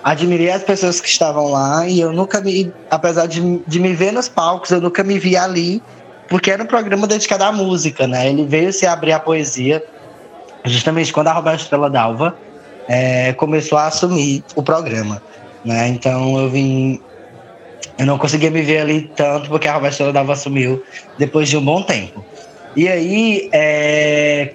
[0.02, 4.12] admirei as pessoas que estavam lá e eu nunca me, apesar de, de me ver
[4.12, 5.82] nos palcos, eu nunca me vi ali,
[6.28, 8.28] porque era um programa dedicado à música, né?
[8.28, 9.82] Ele veio se abrir a poesia
[10.64, 12.36] justamente quando a Roberta Estrela Dalva
[12.88, 15.22] é, começou a assumir o programa.
[15.64, 15.88] Né?
[15.88, 17.00] Então eu vim.
[17.98, 20.82] Eu não conseguia me ver ali tanto porque a Roberta Dava assumiu
[21.18, 22.24] depois de um bom tempo.
[22.76, 24.52] E aí, é,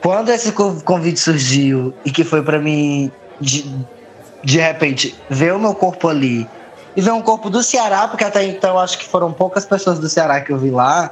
[0.00, 3.70] quando esse convite surgiu e que foi para mim, de,
[4.42, 6.48] de repente, ver o meu corpo ali
[6.96, 10.08] e ver um corpo do Ceará, porque até então acho que foram poucas pessoas do
[10.08, 11.10] Ceará que eu vi lá,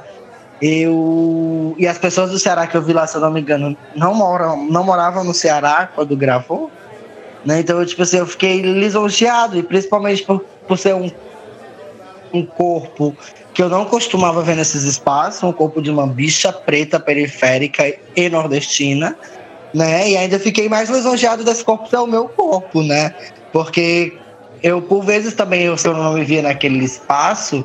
[0.61, 3.77] eu e as pessoas do Ceará que eu vi lá, se eu não me engano,
[3.95, 6.71] não moram, não moravam no Ceará quando gravou,
[7.45, 7.59] né?
[7.59, 11.09] Então, eu, tipo assim, eu fiquei lisonjeado e principalmente por, por ser um
[12.33, 13.15] um corpo
[13.53, 18.29] que eu não costumava ver nesses espaços, um corpo de uma bicha preta periférica e
[18.29, 19.17] nordestina,
[19.77, 20.09] né?
[20.09, 23.13] E ainda fiquei mais lisonjeado desse corpo ser o meu corpo, né?
[23.53, 24.17] Porque
[24.63, 27.63] eu, por vezes, também, eu, eu não me via naquele espaço,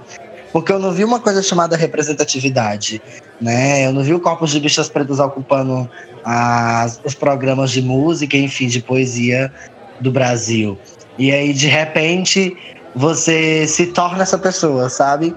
[0.52, 3.00] porque eu não vi uma coisa chamada representatividade,
[3.40, 3.86] né?
[3.86, 5.88] Eu não vi o Corpos de Bichas Pretas ocupando
[6.22, 9.50] as, os programas de música, enfim, de poesia
[9.98, 10.78] do Brasil.
[11.16, 12.54] E aí, de repente,
[12.94, 15.34] você se torna essa pessoa, sabe?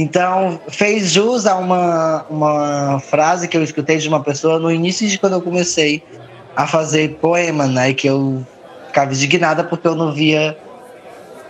[0.00, 5.08] Então, fez jus a uma, uma frase que eu escutei de uma pessoa no início
[5.08, 6.04] de quando eu comecei
[6.54, 7.92] a fazer poema, né?
[7.92, 8.46] Que eu
[8.86, 10.56] ficava indignada porque eu não via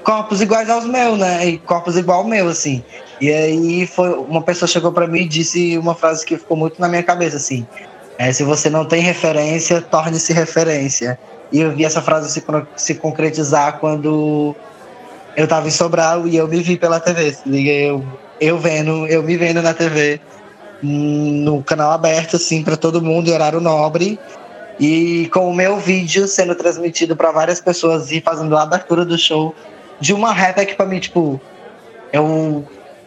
[0.03, 1.47] corpos iguais aos meus, né?
[1.47, 2.83] E corpos igual ao meu, assim.
[3.21, 6.81] E aí foi uma pessoa chegou para mim e disse uma frase que ficou muito
[6.81, 7.67] na minha cabeça assim:
[8.17, 11.19] é, se você não tem referência, torne-se referência.
[11.53, 12.43] E eu vi essa frase se,
[12.77, 14.57] se concretizar quando
[15.37, 17.37] eu estava em Sobral e eu me vi pela TV.
[17.47, 18.03] Eu,
[18.41, 20.21] eu vendo, eu me vendo na TV
[20.83, 24.19] no canal aberto, assim, para todo mundo, em horário nobre.
[24.79, 29.19] E com o meu vídeo sendo transmitido para várias pessoas e fazendo a abertura do
[29.19, 29.55] show
[29.99, 31.41] de uma rapper que pra mim, tipo,
[32.13, 32.65] eu,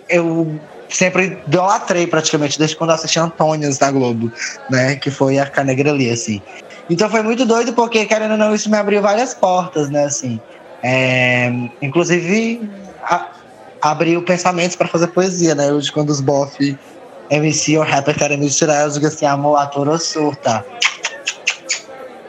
[0.09, 4.29] eu sempre idolatrei praticamente desde quando assisti Antônias da Globo,
[4.69, 4.97] né?
[4.97, 6.41] Que foi a Canegra ali, assim.
[6.89, 10.03] Então foi muito doido, porque, querendo ou não, isso me abriu várias portas, né?
[10.03, 10.41] Assim,
[10.83, 11.49] é,
[11.81, 12.69] inclusive,
[13.01, 13.29] a,
[13.81, 15.71] abriu pensamentos para fazer poesia, né?
[15.71, 16.77] Hoje, quando os bof
[17.29, 20.65] MC ou rapper querem me tirar, eu digo assim, amor, ator ou surta.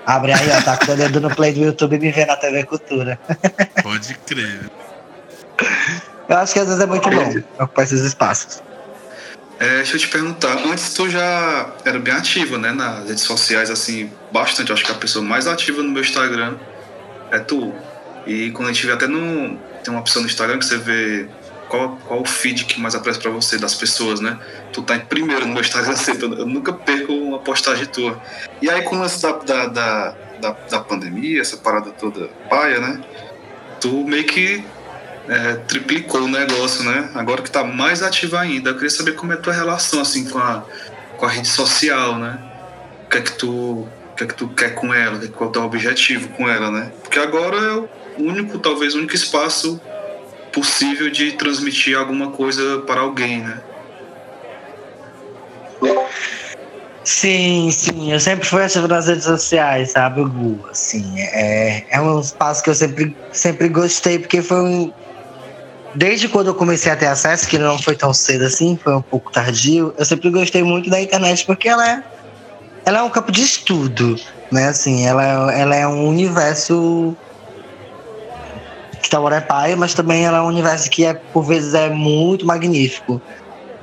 [0.07, 2.37] Abre aí, ó, tá com o dedo no play do YouTube e me vê na
[2.37, 3.19] TV Cultura.
[3.83, 4.71] Pode crer.
[6.29, 8.63] Eu acho que às vezes é muito bom ocupar esses espaços.
[9.61, 13.71] É, deixa eu te perguntar, antes tu já era bem ativa, né, nas redes sociais,
[13.71, 14.71] assim, bastante.
[14.71, 16.57] Eu acho que a pessoa mais ativa no meu Instagram
[17.31, 17.73] é tu.
[18.27, 19.57] E quando a gente vê até no.
[19.85, 21.29] Tem uma opção no Instagram que você vê
[21.73, 24.39] qual, qual o feed que mais aparece para você das pessoas, né?
[24.75, 28.21] Tu tá em primeiro no meu Instagram sempre, eu nunca perco uma postagem tua.
[28.61, 33.01] E aí com o lance da, da, da, da, pandemia, essa parada toda paia, né?
[33.81, 34.63] Tu meio que
[35.27, 37.09] é, triplicou o negócio, né?
[37.15, 38.69] Agora que tá mais ativa ainda.
[38.69, 40.67] Eu queria saber como é a tua relação, assim, com a,
[41.17, 42.39] com a rede social, né?
[43.07, 45.19] O que é que tu, o que é que tu quer com ela?
[45.29, 46.93] Qual é o teu objetivo com ela, né?
[47.03, 49.81] Porque agora é o único, talvez o único espaço
[50.53, 53.61] possível de transmitir alguma coisa para alguém, né?
[57.05, 60.61] Sim, sim, eu sempre fui ativo nas redes sociais, sabe, Gu?
[60.71, 64.93] Assim, é, é um espaço que eu sempre, sempre gostei, porque foi um.
[65.95, 69.03] Desde quando eu comecei a ter acesso, que não foi tão cedo assim, foi um
[69.03, 72.03] pouco tardio, eu sempre gostei muito da internet, porque ela é,
[72.87, 74.17] ela é um campo de estudo,
[74.51, 74.69] né?
[74.69, 77.17] Assim, ela, ela é um universo
[79.07, 81.91] Star Wars é pai, mas também ela é um universo que é, por vezes é
[81.91, 83.21] muito magnífico.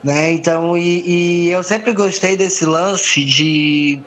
[0.04, 0.32] Né?
[0.32, 4.02] Então, e, e eu sempre gostei desse lance de,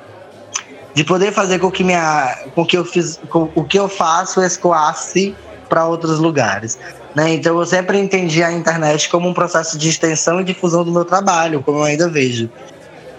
[0.94, 4.40] de poder fazer com que minha, com que eu fiz, com, o que eu faço
[4.42, 5.35] escoasse
[5.68, 6.79] para outros lugares.
[7.14, 7.35] Né?
[7.35, 11.05] Então eu sempre entendi a internet como um processo de extensão e difusão do meu
[11.05, 12.48] trabalho, como eu ainda vejo.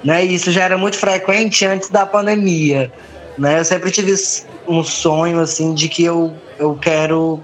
[0.03, 0.25] Né?
[0.25, 2.91] E isso já era muito frequente antes da pandemia.
[3.38, 3.60] Né?
[3.60, 4.13] Eu sempre tive
[4.67, 7.39] um sonho assim de que eu, eu quero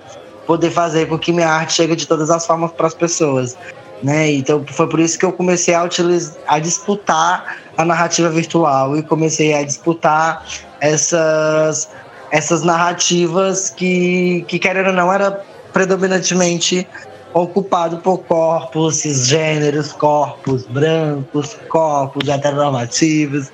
[0.50, 3.56] poder fazer com que minha arte chegue de todas as formas para as pessoas.
[4.02, 4.32] Né?
[4.32, 9.04] Então foi por isso que eu comecei a utilizar, a disputar a narrativa virtual e
[9.04, 10.44] comecei a disputar
[10.82, 11.88] essas
[12.32, 15.40] essas narrativas que, que querendo ou não era
[15.72, 16.88] predominantemente
[17.32, 23.52] ocupado por corpos cisgêneros, corpos brancos, corpos heteronormativos,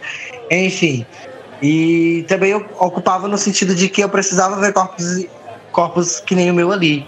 [0.50, 1.06] enfim.
[1.62, 5.26] E também eu ocupava no sentido de que eu precisava ver corpos
[5.76, 7.06] corpos que nem o meu ali.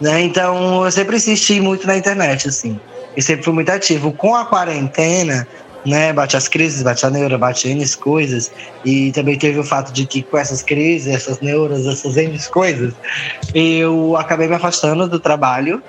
[0.00, 0.22] Né?
[0.22, 2.78] Então eu sempre insisti muito na internet, assim.
[3.16, 4.12] E sempre fui muito ativo.
[4.12, 5.46] Com a quarentena,
[5.86, 8.50] né, bate as crises, bate a neura, bate N coisas.
[8.84, 12.92] E também teve o fato de que com essas crises, essas neuras, essas N coisas,
[13.54, 15.80] eu acabei me afastando do trabalho,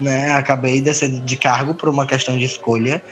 [0.00, 0.32] né?
[0.32, 3.02] Acabei descendo de cargo por uma questão de escolha.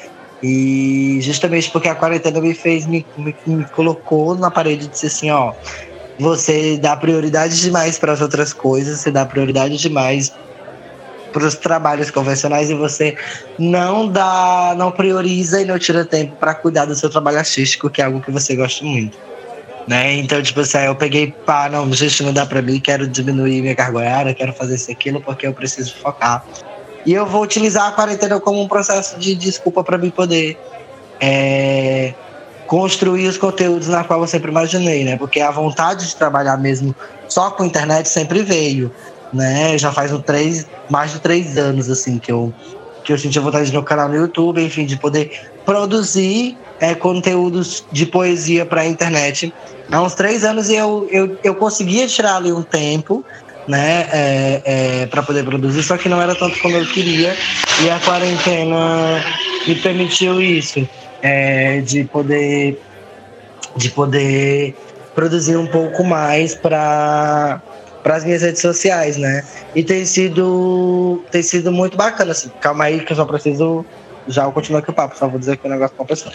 [0.43, 5.07] E justamente porque a quarentena me fez, me, me, me colocou na parede e disse
[5.07, 5.53] assim, ó,
[6.19, 10.33] você dá prioridade demais para as outras coisas, você dá prioridade demais
[11.33, 13.17] para os trabalhos convencionais e você
[13.59, 18.01] não dá, não prioriza e não tira tempo para cuidar do seu trabalho artístico, que
[18.01, 19.17] é algo que você gosta muito.
[19.87, 20.17] Né?
[20.17, 23.75] Então, tipo assim, eu peguei, pá, não, gente, não dá para mim, quero diminuir minha
[23.75, 26.45] carga horária, quero fazer isso aquilo, porque eu preciso focar.
[27.07, 30.59] E eu vou utilizar a quarentena como um processo de desculpa para mim poder
[31.21, 32.13] é,
[32.69, 35.17] construir os conteúdos na qual eu sempre imaginei, né?
[35.17, 36.95] Porque a vontade de trabalhar mesmo
[37.27, 38.93] só com internet sempre veio,
[39.33, 39.77] né?
[39.79, 42.53] Já faz um três, mais de três anos, assim, que eu,
[43.03, 46.95] que eu senti a vontade de no canal no YouTube, enfim, de poder produzir é,
[46.95, 49.53] conteúdos de poesia para a internet.
[49.91, 53.25] Há uns três anos eu, eu, eu conseguia tirar ali um tempo,
[53.67, 57.35] né, é, é, para poder produzir, só que não era tanto como eu queria,
[57.83, 59.25] e a quarentena
[59.67, 60.87] me permitiu isso
[61.23, 62.81] é, de poder
[63.77, 64.77] de poder
[65.15, 67.61] produzir um pouco mais para
[68.03, 69.45] para as minhas redes sociais, né?
[69.75, 72.51] E tem sido tem sido muito bacana assim.
[72.61, 73.85] Calma aí que eu só preciso
[74.27, 76.35] já eu continuo aqui o papo, só vou dizer aqui um negócio com a pessoa.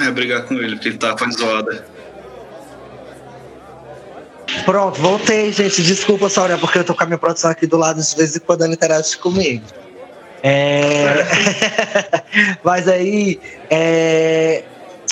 [0.00, 1.84] É, brigar com ele, porque ele tá fazendo zoada.
[4.64, 5.82] Pronto, voltei, gente.
[5.82, 8.40] Desculpa, Sória, porque eu tô com a minha produção aqui do lado, de vez em
[8.40, 9.64] quando ela interage comigo.
[10.46, 11.24] É...
[12.62, 14.62] Mas aí é...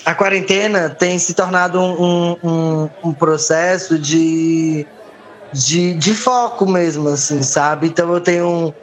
[0.04, 4.86] a quarentena tem se tornado um, um, um processo de,
[5.50, 7.86] de, de, foco mesmo, assim, sabe?
[7.86, 8.74] Então eu tenho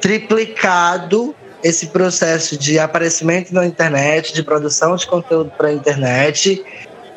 [0.00, 6.64] triplicado esse processo de aparecimento na internet, de produção de conteúdo para a internet,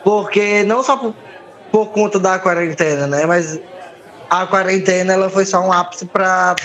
[0.03, 1.13] porque não só por,
[1.71, 3.23] por, conta da quarentena, né?
[3.27, 3.59] Mas
[4.31, 6.55] a quarentena ela foi só um ápice para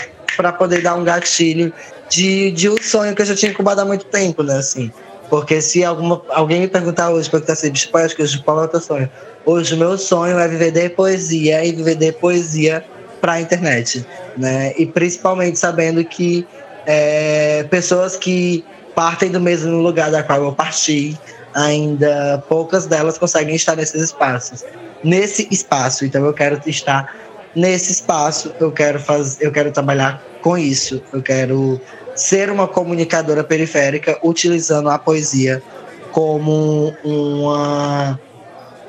[0.59, 1.71] poder dar um gatilho
[2.09, 4.57] de, de um sonho que eu já tinha incubado há muito tempo, né?
[4.57, 4.91] Assim,
[5.29, 8.63] porque se alguma, alguém me perguntar hoje, porque tá assim, bicho, acho que hoje qual
[8.63, 9.11] é o teu sonho?
[9.45, 12.85] Hoje o meu sonho é viver de poesia e viver de poesia
[13.21, 14.73] para a internet, né?
[14.79, 16.47] E principalmente sabendo que
[16.87, 21.19] é, pessoas que partem do mesmo lugar da qual eu parti,
[21.55, 24.65] ainda poucas delas conseguem estar nesses espaços.
[25.05, 27.15] Nesse espaço, então eu quero estar
[27.59, 31.81] nesse espaço, eu quero fazer, eu quero trabalhar com isso, eu quero
[32.15, 35.63] ser uma comunicadora periférica utilizando a poesia
[36.13, 38.19] como uma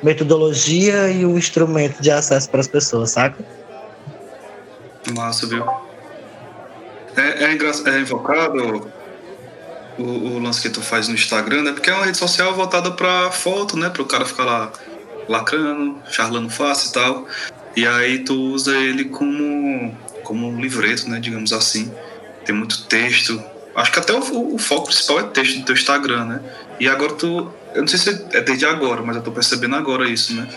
[0.01, 3.43] metodologia e um instrumento de acesso para as pessoas, saca?
[5.15, 5.65] Massa, viu?
[7.17, 8.89] É, é, é invocado
[9.97, 11.71] o, o, lance que tu faz no Instagram, né?
[11.73, 13.89] Porque é uma rede social voltada pra foto, né?
[13.89, 14.71] Para o cara ficar lá
[15.27, 17.27] lacrando, charlando fácil e tal.
[17.75, 21.19] E aí tu usa ele como, como um livreto, né?
[21.19, 21.91] Digamos assim.
[22.45, 23.41] Tem muito texto.
[23.75, 26.41] Acho que até o, o foco principal é texto do teu Instagram, né?
[26.79, 27.51] E agora tu.
[27.73, 30.47] Eu não sei se é desde agora, mas eu tô percebendo agora isso, né?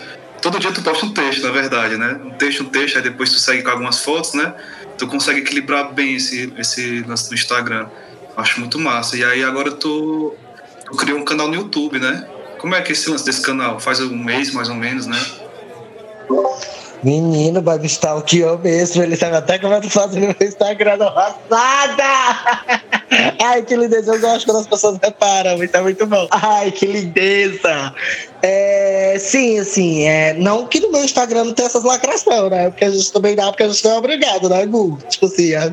[0.41, 2.19] Todo dia tu posta um texto, na verdade, né?
[2.23, 4.53] Um texto, um texto, aí depois tu segue com algumas fotos, né?
[4.97, 7.87] tu consegue equilibrar bem esse, esse lance do Instagram.
[8.35, 9.17] Acho muito massa.
[9.17, 10.33] E aí agora tu,
[10.85, 12.27] tu criou um canal no YouTube, né?
[12.57, 13.79] Como é que é esse lance desse canal?
[13.79, 15.19] Faz um mês mais ou menos, né?
[17.03, 19.03] Menino, o que stalkeou mesmo.
[19.03, 22.03] Ele sabe até como eu tô fazendo no Instagram da passada.
[23.43, 24.15] Ai, que lindeza.
[24.15, 25.61] Eu gosto quando as pessoas reparam.
[25.61, 26.27] Isso é muito bom.
[26.31, 27.93] Ai, que lindeza.
[28.41, 32.69] É, sim, assim, é, não que no meu Instagram não tenha essas lacração, né?
[32.69, 34.97] Porque a gente também dá, porque a gente não é obrigado, né, Gu?
[35.09, 35.71] Tipo assim, a,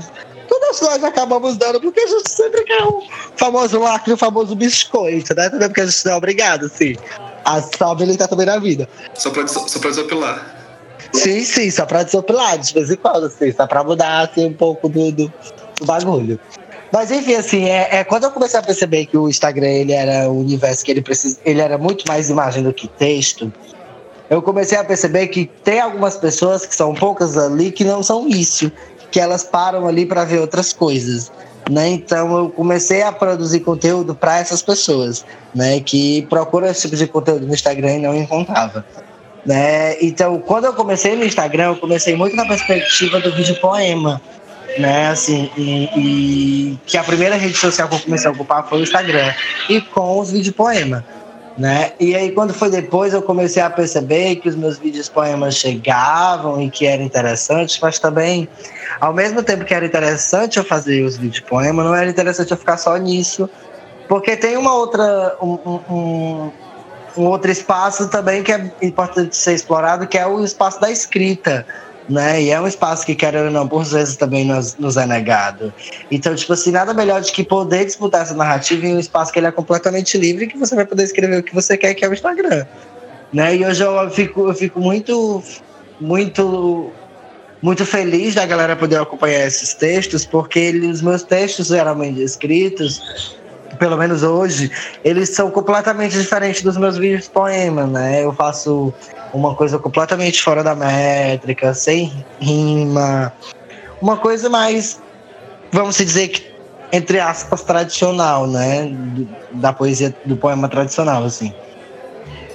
[0.48, 3.02] todas nós acabamos dando, porque a gente sempre quer o
[3.36, 5.48] famoso lacre, o famoso biscoito, né?
[5.48, 6.96] Também porque a gente não é obrigado, assim.
[7.44, 8.88] A só habilitar também na vida.
[9.14, 10.59] Só pra, só pra desopilar.
[11.12, 14.52] Sim, sim, só pra desopilar, de vez em quando, assim, só pra mudar assim, um
[14.52, 15.32] pouco do, do,
[15.78, 16.38] do bagulho.
[16.92, 20.28] Mas enfim, assim, é, é, quando eu comecei a perceber que o Instagram ele era
[20.28, 23.52] o universo que ele precisa, ele era muito mais imagem do que texto,
[24.28, 28.28] eu comecei a perceber que tem algumas pessoas que são poucas ali que não são
[28.28, 28.70] isso,
[29.10, 31.32] que elas param ali para ver outras coisas.
[31.68, 31.88] Né?
[31.90, 35.78] Então eu comecei a produzir conteúdo para essas pessoas, né?
[35.78, 38.84] Que procuram esse tipo de conteúdo no Instagram e não encontrava.
[39.44, 39.96] Né?
[40.02, 44.20] Então, quando eu comecei no Instagram, eu comecei muito na perspectiva do vídeo poema,
[44.78, 45.08] né?
[45.08, 48.82] Assim, e, e, que a primeira rede social que eu comecei a ocupar foi o
[48.82, 49.32] Instagram
[49.68, 51.04] e com os vídeos poema,
[51.56, 51.92] né?
[51.98, 56.60] E aí quando foi depois eu comecei a perceber que os meus vídeos poemas chegavam
[56.60, 58.48] e que era interessante, mas também
[59.00, 62.56] ao mesmo tempo que era interessante eu fazer os vídeos poema, não era interessante eu
[62.56, 63.48] ficar só nisso,
[64.08, 65.58] porque tem uma outra um,
[65.90, 66.52] um
[67.16, 71.66] outro espaço também que é importante ser explorado, que é o espaço da escrita
[72.10, 72.42] né?
[72.42, 75.72] E é um espaço que, querendo ou não, por vezes também nos, nos é negado.
[76.10, 79.38] Então, tipo assim, nada melhor do que poder disputar essa narrativa em um espaço que
[79.38, 82.08] ele é completamente livre que você vai poder escrever o que você quer, que é
[82.08, 82.66] o Instagram.
[83.32, 83.56] Né?
[83.56, 85.42] E hoje eu fico, eu fico muito,
[86.00, 86.90] muito,
[87.62, 93.38] muito feliz da galera poder acompanhar esses textos, porque eles, os meus textos geralmente escritos,
[93.78, 94.70] pelo menos hoje,
[95.04, 98.24] eles são completamente diferentes dos meus vídeos poemas, né?
[98.24, 98.92] Eu faço
[99.32, 103.32] uma coisa completamente fora da métrica, sem rima,
[104.00, 105.00] uma coisa mais,
[105.72, 106.50] vamos dizer que
[106.92, 108.92] entre aspas tradicional, né,
[109.52, 111.54] da poesia do poema tradicional, assim.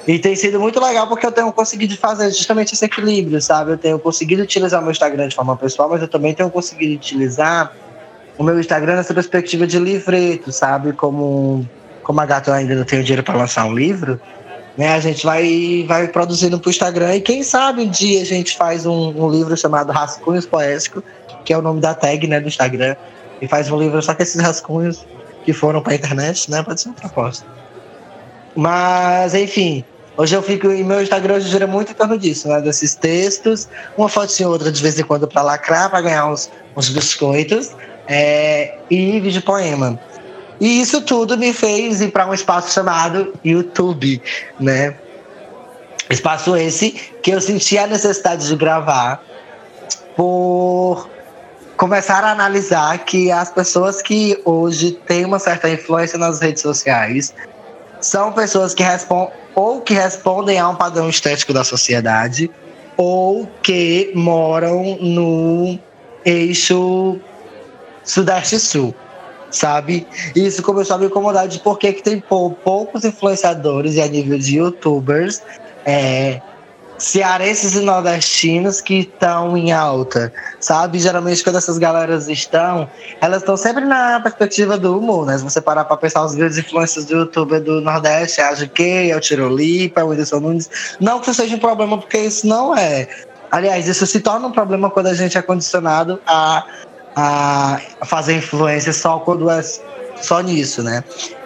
[0.07, 3.71] E tem sido muito legal porque eu tenho conseguido fazer justamente esse equilíbrio, sabe?
[3.71, 7.73] Eu tenho conseguido utilizar meu Instagram de forma pessoal, mas eu também tenho conseguido utilizar
[8.37, 10.93] o meu Instagram nessa perspectiva de livreto, sabe?
[10.93, 11.67] Como,
[12.03, 14.19] como a Gato ainda não tem dinheiro para lançar um livro,
[14.77, 14.89] né?
[14.89, 18.57] A gente vai, vai produzindo para o Instagram e quem sabe um dia a gente
[18.57, 21.03] faz um, um, livro chamado Rascunhos Poéticos,
[21.45, 22.95] que é o nome da tag né, do Instagram,
[23.41, 25.05] e faz um livro só com esses rascunhos
[25.43, 26.63] que foram para a internet, né?
[26.63, 27.45] Pode ser uma proposta.
[28.55, 29.83] Mas, enfim,
[30.17, 30.71] hoje eu fico.
[30.71, 32.61] E meu Instagram hoje gira muito em torno disso, né?
[32.61, 36.89] Desses textos, uma fotinha outra de vez em quando para lacrar, para ganhar uns, uns
[36.89, 37.75] biscoitos,
[38.07, 39.99] é, e vídeo poema.
[40.59, 44.21] E isso tudo me fez ir para um espaço chamado YouTube,
[44.59, 44.95] né?
[46.09, 46.91] Espaço esse
[47.21, 49.21] que eu senti a necessidade de gravar
[50.15, 51.09] por
[51.75, 57.33] começar a analisar que as pessoas que hoje têm uma certa influência nas redes sociais
[57.99, 62.51] são pessoas que respondem ou que respondem a um padrão estético da sociedade
[62.97, 65.79] ou que moram no
[66.23, 67.19] eixo
[68.05, 68.93] Sudeste Sul
[69.51, 70.05] sabe?
[70.35, 74.37] E isso começou a me incomodar de por que tem poucos influenciadores e a nível
[74.37, 75.41] de youtubers
[75.85, 76.41] é,
[76.97, 80.99] cearenses e nordestinos que estão em alta, sabe?
[80.99, 82.89] Geralmente quando essas galeras estão,
[83.21, 85.37] elas estão sempre na perspectiva do humor, né?
[85.37, 89.11] Se você parar para pensar os grandes influências do youtuber do Nordeste, é a GK,
[89.11, 90.69] é o Tirolipa, é o Whindersson Nunes.
[90.99, 93.07] Não que isso seja um problema, porque isso não é.
[93.51, 96.65] Aliás, isso se torna um problema quando a gente é condicionado a,
[97.15, 99.61] a fazer influência só quando é
[100.21, 101.03] só nisso, né?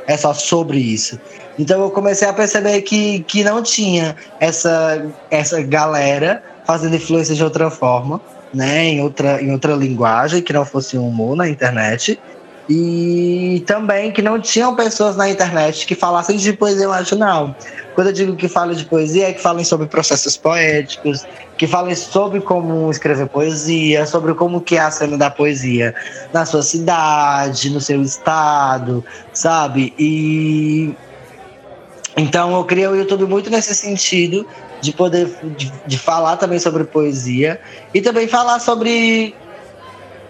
[0.08, 1.20] É só sobre isso.
[1.58, 7.44] Então eu comecei a perceber que, que não tinha essa, essa galera fazendo influência de
[7.44, 8.20] outra forma,
[8.54, 8.86] né?
[8.86, 12.20] Em outra, em outra linguagem, que não fosse humor na internet.
[12.70, 17.56] E também que não tinham pessoas na internet que falassem de poesia marginal.
[17.96, 21.26] Quando eu digo que falem de poesia, é que falem sobre processos poéticos,
[21.58, 25.96] que falem sobre como escrever poesia, sobre como que é a cena da poesia
[26.32, 29.04] na sua cidade, no seu estado,
[29.34, 29.92] sabe?
[29.98, 30.96] E
[32.16, 34.46] então eu criei o YouTube muito nesse sentido
[34.80, 37.60] de poder de, de, falar também sobre poesia
[37.94, 39.36] e também falar sobre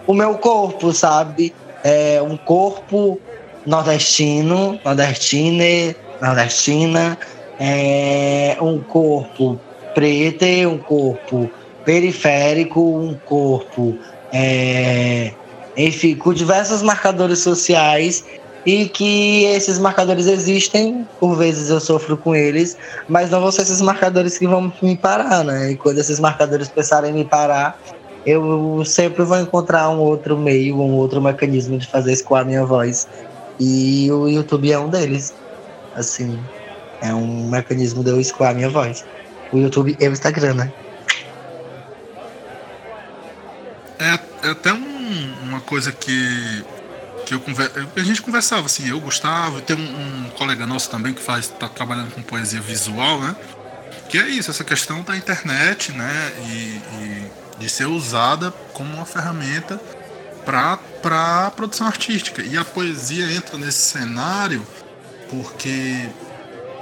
[0.06, 1.54] o meu corpo, sabe?
[1.82, 3.20] É um corpo
[3.66, 7.18] nordestino, nordestine, nordestina,
[7.58, 9.58] é um corpo
[9.94, 11.50] preto, um corpo
[11.84, 13.98] periférico, um corpo
[14.32, 15.32] é,
[15.76, 18.24] enfim, com diversos marcadores sociais
[18.64, 22.76] e que esses marcadores existem, por vezes eu sofro com eles,
[23.08, 25.72] mas não vão ser esses marcadores que vão me parar, né?
[25.72, 27.80] E quando esses marcadores pensarem em me parar,
[28.26, 33.08] eu sempre vou encontrar um outro meio, um outro mecanismo de fazer a minha voz.
[33.58, 35.34] E o YouTube é um deles.
[35.94, 36.38] Assim,
[37.00, 39.04] é um mecanismo de eu escoar minha voz.
[39.52, 40.72] O YouTube e o Instagram, né?
[43.98, 44.18] É,
[44.48, 46.64] é até um, uma coisa que
[47.26, 47.70] que eu conver...
[47.94, 51.68] a gente conversava assim, eu Gustavo, tem um, um, colega nosso também que faz tá
[51.68, 53.36] trabalhando com poesia visual, né?
[54.08, 56.32] Que é isso, essa questão da internet, né?
[56.48, 57.30] E, e
[57.60, 59.80] de ser usada como uma ferramenta
[60.44, 60.80] para
[61.46, 62.42] a produção artística.
[62.42, 64.66] E a poesia entra nesse cenário
[65.28, 66.08] porque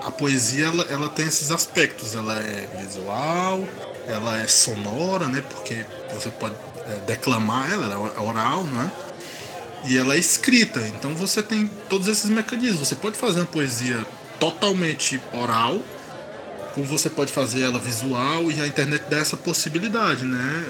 [0.06, 3.62] a poesia ela, ela tem esses aspectos, ela é visual,
[4.06, 5.42] ela é sonora, né?
[5.42, 6.54] Porque você pode
[6.86, 8.90] é, declamar ela, ela é oral, né?
[9.84, 12.88] E ela é escrita, então você tem todos esses mecanismos.
[12.88, 14.06] Você pode fazer uma poesia
[14.38, 15.80] totalmente oral,
[16.74, 20.64] como você pode fazer ela visual, e a internet dá essa possibilidade, né?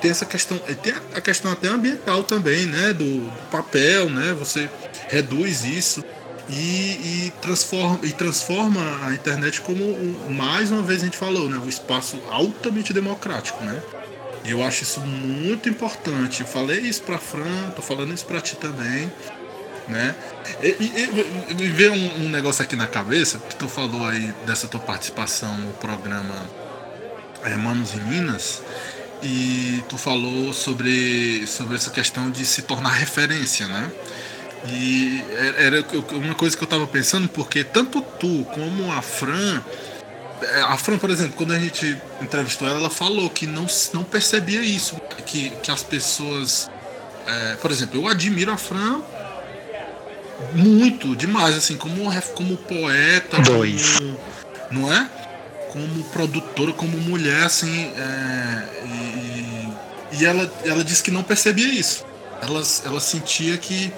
[0.00, 2.92] Tem essa questão, tem a questão até ambiental também, né?
[2.92, 4.34] Do, do papel, né?
[4.38, 4.68] Você
[5.08, 6.04] reduz isso
[6.48, 9.84] e, e, transforma, e transforma a internet como,
[10.28, 11.58] mais uma vez a gente falou, né?
[11.58, 13.80] Um espaço altamente democrático, né?
[14.44, 16.40] E eu acho isso muito importante.
[16.40, 19.12] Eu falei isso pra Fran, tô falando isso pra ti também.
[19.90, 20.14] Né?
[20.62, 24.68] E, e, e veio um, um, negócio aqui na cabeça, que tu falou aí dessa
[24.68, 26.34] tua participação no programa
[27.44, 28.62] Hermanos e Minas,
[29.20, 33.90] e tu falou sobre, sobre essa questão de se tornar referência, né?
[34.68, 35.24] E
[35.56, 39.60] era uma coisa que eu tava pensando, porque tanto tu como a Fran
[40.42, 44.04] é, a Fran, por exemplo, quando a gente entrevistou ela, ela falou que não, não
[44.04, 44.96] percebia isso.
[45.26, 46.70] Que, que as pessoas.
[47.26, 49.02] É, por exemplo, eu admiro a Fran
[50.54, 53.40] muito, demais, assim, como, como poeta.
[53.40, 53.98] Dois.
[53.98, 54.20] Como,
[54.70, 55.08] não é?
[55.70, 57.92] Como produtora, como mulher, assim.
[57.96, 59.68] É, e,
[60.20, 62.04] e ela, ela disse que não percebia isso.
[62.42, 63.92] Ela, ela sentia que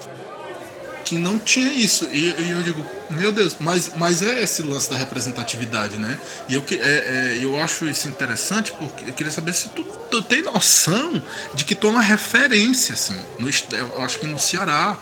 [1.03, 2.07] que não tinha isso.
[2.11, 6.17] E, e, eu digo, meu Deus, mas, mas é esse lance da representatividade, né?
[6.47, 10.21] E eu, é, é, eu acho isso interessante porque eu queria saber se tu, tu
[10.21, 11.21] tem noção
[11.53, 13.19] de que tu é uma referência, assim.
[13.37, 14.97] No, eu acho que no Ceará,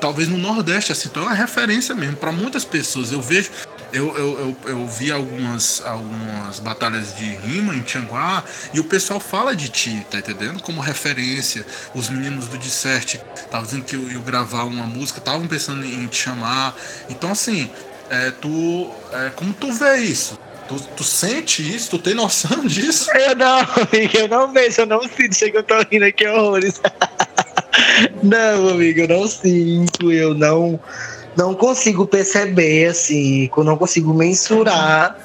[0.00, 3.12] talvez no Nordeste, assim, tu é uma referência mesmo para muitas pessoas.
[3.12, 3.50] Eu vejo
[3.92, 8.44] eu, eu, eu, eu, vi algumas, algumas batalhas de rima em Tianguá
[8.74, 10.60] e o pessoal fala de ti, tá entendendo?
[10.62, 11.64] Como referência.
[11.94, 16.06] Os meninos do Dissert estavam dizendo que eu ia gravar uma música, estavam pensando em
[16.06, 16.76] te chamar.
[17.08, 17.70] Então, assim,
[18.10, 20.38] é, tu, é, como tu vê isso?
[20.68, 21.90] Tu, tu sente isso?
[21.90, 23.10] Tu tem noção disso?
[23.12, 23.60] Eu não,
[24.20, 25.34] eu não vejo, eu não sinto.
[25.34, 26.80] Chega, eu tô rindo aqui horrores.
[28.22, 30.78] não, amigo, eu não sinto, eu não
[31.36, 35.16] não consigo perceber, assim, não consigo mensurar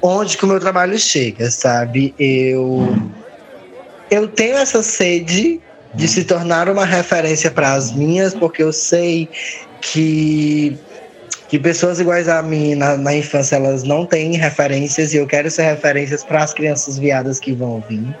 [0.00, 2.14] onde que o meu trabalho chega, sabe?
[2.18, 2.88] Eu,
[4.10, 5.60] eu tenho essa sede
[5.94, 9.28] de se tornar uma referência para as minhas, porque eu sei
[9.80, 10.78] que
[11.48, 15.50] que pessoas iguais a mim na, na, infância elas não têm referências e eu quero
[15.50, 18.16] ser referências para as crianças viadas que vão vir,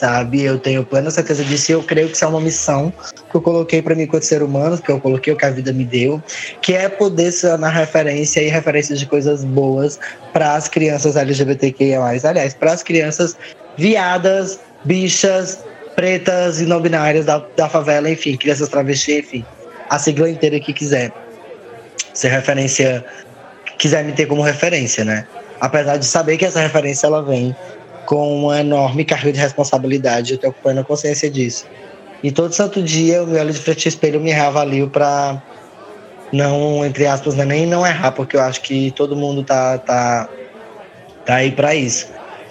[0.00, 0.42] sabe?
[0.42, 2.92] Eu tenho plena certeza disso e eu creio que isso é uma missão
[3.30, 5.72] que eu coloquei para mim enquanto ser humano, que eu coloquei o que a vida
[5.72, 6.22] me deu,
[6.62, 10.00] que é poder ser na referência e referência de coisas boas
[10.32, 13.36] para as crianças LGBTQIA+, aliás, para as crianças
[13.76, 15.58] viadas, bichas,
[15.94, 19.44] pretas e não binárias da, da favela, enfim, crianças travestis, enfim,
[19.90, 21.12] a sigla inteira que quiser
[22.14, 23.04] ser referência,
[23.78, 25.26] quiser me ter como referência, né?
[25.60, 27.54] Apesar de saber que essa referência ela vem
[28.04, 31.66] com uma enorme carga de responsabilidade, eu tenho plena consciência disso.
[32.22, 35.42] E todo santo dia eu me olho de frente ao espelho e me reavalio para
[36.32, 40.30] não, entre aspas, né, nem não errar, porque eu acho que todo mundo tá, tá,
[41.24, 42.06] tá aí para isso.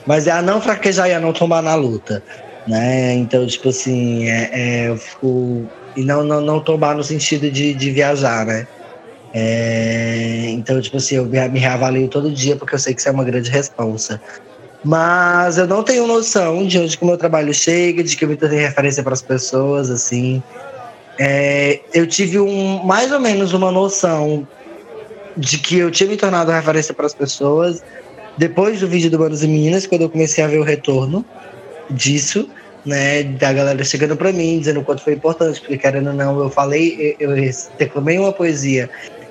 [0.06, 2.24] Mas é a não fraquejar e a não tomar na luta,
[2.68, 3.14] né?
[3.14, 5.66] Então, tipo assim, é, é, eu fico...
[5.96, 8.68] E não, não, não tomar no sentido de, de viajar, né?
[9.34, 13.12] É, então, tipo assim, eu me reavalio todo dia porque eu sei que isso é
[13.12, 14.22] uma grande responsa.
[14.84, 18.30] Mas eu não tenho noção de onde que o meu trabalho chega, de que eu
[18.30, 20.42] me tornei referência para as pessoas, assim.
[21.20, 24.48] É, eu tive um, mais ou menos uma noção
[25.36, 27.84] de que eu tinha me tornado referência para as pessoas
[28.40, 31.26] depois do vídeo do Manos e Meninas, quando eu comecei a ver o retorno
[31.90, 32.50] disso,
[32.86, 36.40] né, da galera chegando para mim, dizendo o quanto foi importante, porque querendo ou não,
[36.40, 37.32] eu falei, eu
[37.78, 38.90] declamei uma poesia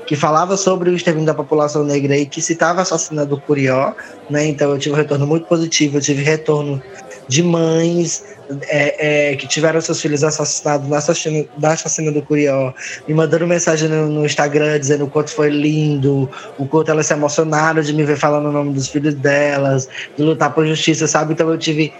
[0.08, 3.92] que falava sobre o extermínio da população negra e que citava a assassina do Curió,
[4.30, 4.46] né?
[4.46, 6.82] Então eu tive um retorno muito positivo, eu tive retorno
[7.28, 8.24] de mães
[8.68, 12.72] é, é, que tiveram seus filhos assassinados na assassina, na assassina do Curió,
[13.06, 17.12] me mandando mensagem no, no, Instagram dizendo o quanto foi lindo, o quanto elas se
[17.12, 21.34] emocionaram de me ver falando o nome dos filhos delas, de lutar por justiça, sabe?
[21.34, 21.92] Então eu tive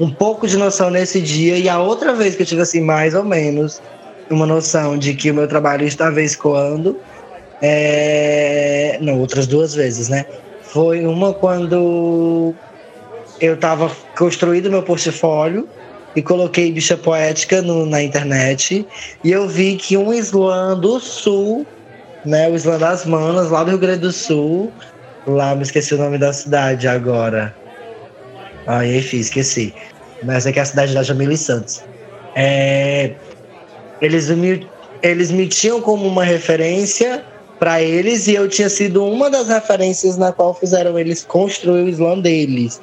[0.00, 3.14] um pouco de noção nesse dia e a outra vez que eu tive assim mais
[3.14, 3.82] ou menos
[4.30, 6.98] uma noção de que o meu trabalho estava escoando
[7.62, 8.98] é...
[9.00, 10.24] Não, outras duas vezes, né?
[10.62, 12.54] Foi uma quando
[13.40, 15.68] eu estava construindo meu portfólio
[16.16, 18.86] e coloquei bicha poética no, na internet
[19.22, 21.66] e eu vi que um slam do sul,
[22.24, 24.72] né, o slam das manas lá do Rio Grande do Sul,
[25.26, 27.54] lá me esqueci o nome da cidade agora.
[28.66, 29.74] Aí, enfim, esqueci.
[30.22, 31.82] Mas é que é a cidade da Jamila Santos.
[32.34, 33.12] É,
[34.00, 34.66] eles me
[35.02, 37.22] eles me tinham como uma referência
[37.64, 41.88] para eles e eu tinha sido uma das referências na qual fizeram eles construir o
[41.88, 42.78] slam deles.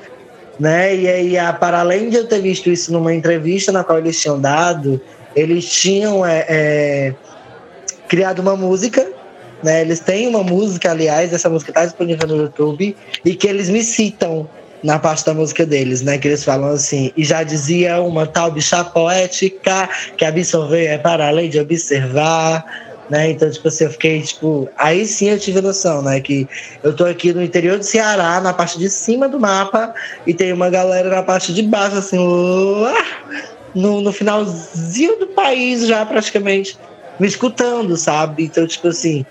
[0.59, 0.95] Né?
[0.95, 4.41] E aí, para além de eu ter visto isso numa entrevista na qual eles tinham
[4.41, 4.99] dado,
[5.35, 7.13] eles tinham é, é,
[8.07, 9.07] criado uma música,
[9.61, 9.81] né?
[9.81, 13.83] Eles têm uma música, aliás, essa música está disponível no YouTube, e que eles me
[13.83, 14.49] citam
[14.81, 16.17] na parte da música deles, né?
[16.17, 21.27] Que eles falam assim, e já dizia uma tal bicha poética que absorver é para
[21.27, 23.31] além de observar né?
[23.31, 26.19] Então, tipo assim, eu fiquei, tipo, aí sim eu tive noção, né?
[26.19, 26.47] Que
[26.83, 29.93] eu tô aqui no interior do Ceará, na parte de cima do mapa,
[30.25, 33.05] e tem uma galera na parte de baixo, assim, lá,
[33.75, 36.77] no, no finalzinho do país já praticamente,
[37.19, 38.45] me escutando, sabe?
[38.45, 39.25] Então, tipo assim,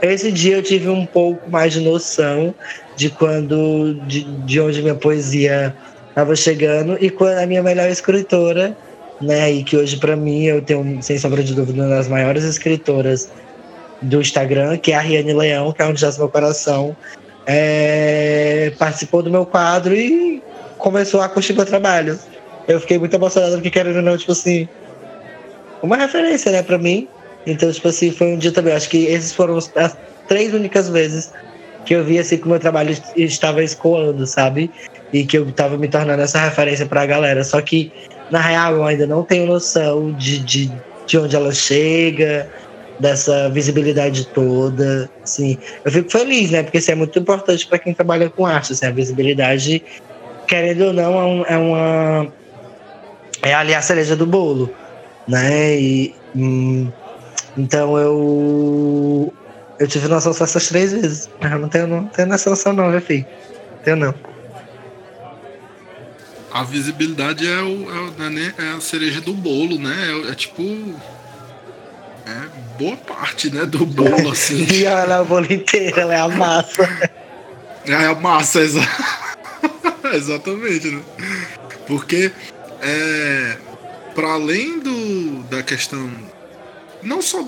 [0.00, 2.54] esse dia eu tive um pouco mais de noção
[2.96, 5.74] de quando, de, de onde minha poesia
[6.08, 8.76] estava chegando e quando a minha melhor escritora
[9.20, 9.52] né?
[9.52, 13.30] E que hoje, para mim, eu tenho, sem sombra de dúvida, uma das maiores escritoras
[14.02, 16.96] do Instagram, que é a Riane Leão, que é onde já meu coração,
[17.46, 20.42] é, participou do meu quadro e
[20.76, 22.18] começou a curtir meu trabalho.
[22.66, 24.68] Eu fiquei muito emocionado porque, querendo ou não, tipo assim,
[25.82, 27.08] uma referência, né, pra mim.
[27.46, 28.74] Então, tipo assim, foi um dia também.
[28.74, 29.96] Acho que esses foram as
[30.28, 31.32] três únicas vezes
[31.86, 34.70] que eu vi assim que o meu trabalho estava escoando, sabe?
[35.10, 37.42] E que eu estava me tornando essa referência para a galera.
[37.42, 37.90] Só que
[38.30, 40.72] na real, eu ainda não tenho noção de, de,
[41.06, 42.50] de onde ela chega,
[42.98, 45.10] dessa visibilidade toda.
[45.22, 46.62] Assim, eu fico feliz, né?
[46.62, 48.72] Porque isso é muito importante para quem trabalha com arte.
[48.72, 49.82] Assim, a visibilidade,
[50.46, 52.32] querendo ou não, é, um, é uma.
[53.42, 54.74] É ali a cereja do bolo,
[55.26, 55.78] né?
[55.80, 56.90] E, hum,
[57.56, 59.32] então eu.
[59.78, 61.30] Eu tive noção só essas três vezes.
[61.40, 63.26] Eu não tenho, não tenho essa noção, não, meu filho.
[63.84, 64.14] Tenho não
[66.52, 67.86] a visibilidade é, o,
[68.18, 69.94] é, né, é, a cereja do bolo, né?
[69.94, 70.62] É, é, tipo.
[72.26, 73.64] É boa parte, né?
[73.66, 74.66] Do bolo, assim.
[74.70, 77.10] e ela é o bolo inteiro, ela é a massa.
[77.86, 78.80] É a massa, exa...
[80.12, 81.02] exatamente, né?
[81.86, 82.30] Porque
[82.82, 83.56] é,
[84.14, 86.10] para além do, da questão.
[87.02, 87.46] Não só.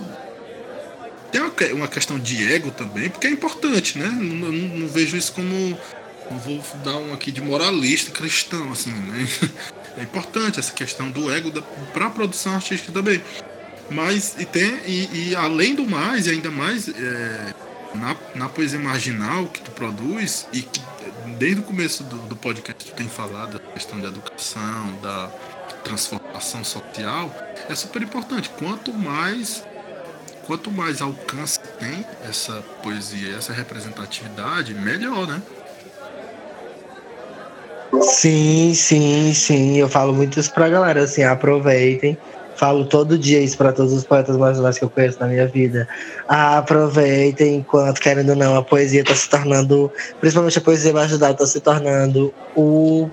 [1.33, 4.07] Tem uma, uma questão de ego também, porque é importante, né?
[4.07, 5.79] Não, não, não vejo isso como
[6.39, 9.27] vou dar um aqui de moralista cristão, assim, né?
[9.99, 11.51] É importante essa questão do ego
[11.93, 13.21] para a produção artística também.
[13.91, 17.55] Mas e tem e, e, além do mais e ainda mais é,
[17.95, 20.81] na, na poesia marginal que tu produz e que
[21.39, 25.27] desde o começo do, do podcast tu tem falado da questão da educação, da
[25.83, 27.35] transformação social,
[27.69, 28.49] é super importante.
[28.51, 29.65] Quanto mais
[30.47, 35.41] quanto mais alcance tem essa poesia, essa representatividade, melhor, né?
[37.99, 39.77] Sim, sim, sim.
[39.79, 42.19] Eu falo muito isso pra galera, assim, aproveitem.
[42.55, 45.87] Falo todo dia isso para todos os poetas marginais que eu conheço na minha vida.
[46.29, 51.47] Aproveitem enquanto, querendo ou não, a poesia está se tornando, principalmente a poesia marginal, está
[51.47, 53.11] se tornando o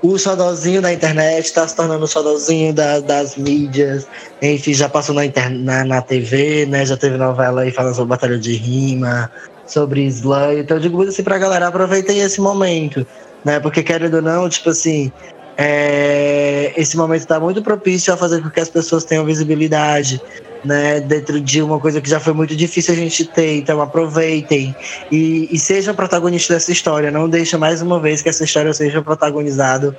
[0.00, 4.06] o xodozinho da internet está se tornando o xodozinho da, das mídias.
[4.40, 6.86] Enfim, já passou na, na, na TV, né?
[6.86, 9.28] Já teve novela aí falando sobre batalha de rima,
[9.68, 10.58] sobre slam.
[10.58, 13.06] Então eu digo muito assim pra galera, aproveitem esse momento
[13.44, 13.60] né?
[13.60, 15.12] Porque querendo ou não, tipo assim,
[15.56, 20.20] é, esse momento está muito propício a fazer com que as pessoas tenham visibilidade,
[20.64, 21.00] né?
[21.00, 23.56] Dentro de uma coisa que já foi muito difícil a gente ter.
[23.56, 24.74] Então aproveitem
[25.10, 27.10] e, e sejam protagonistas dessa história.
[27.10, 29.96] Não deixem mais uma vez que essa história seja protagonizada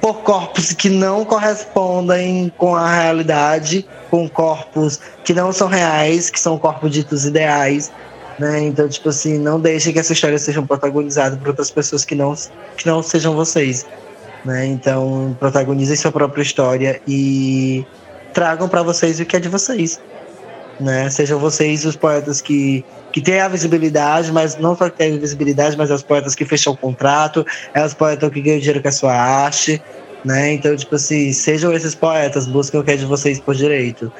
[0.00, 6.40] por corpos que não correspondem com a realidade, com corpos que não são reais, que
[6.40, 7.92] são corpos ditos ideais,
[8.40, 8.62] né?
[8.62, 12.34] Então, tipo assim, não deixem que essa história seja protagonizada por outras pessoas que não,
[12.74, 13.86] que não sejam vocês.
[14.46, 14.66] Né?
[14.66, 17.84] Então, protagonizem sua própria história e
[18.32, 20.00] tragam para vocês o que é de vocês.
[20.80, 21.10] Né?
[21.10, 22.82] Sejam vocês os poetas que,
[23.12, 26.46] que têm a visibilidade, mas não só que têm visibilidade, mas é os poetas que
[26.46, 29.82] fecham o contrato, é os poetas que ganham dinheiro com a sua arte.
[30.24, 30.54] Né?
[30.54, 34.10] Então, tipo assim, sejam esses poetas, busquem o que é de vocês por direito.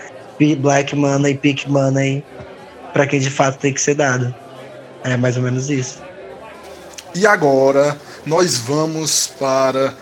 [0.58, 2.22] Black Money, Pick Money,
[2.92, 4.34] para quem de fato tem que ser dado.
[5.02, 6.02] É mais ou menos isso.
[7.14, 9.94] E agora nós vamos para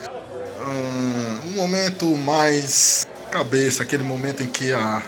[0.67, 5.03] um, um momento mais cabeça, aquele momento em que a,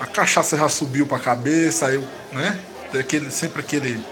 [0.00, 2.58] a cachaça já subiu para a cabeça, eu, né?
[2.98, 4.02] Aquele, sempre aquele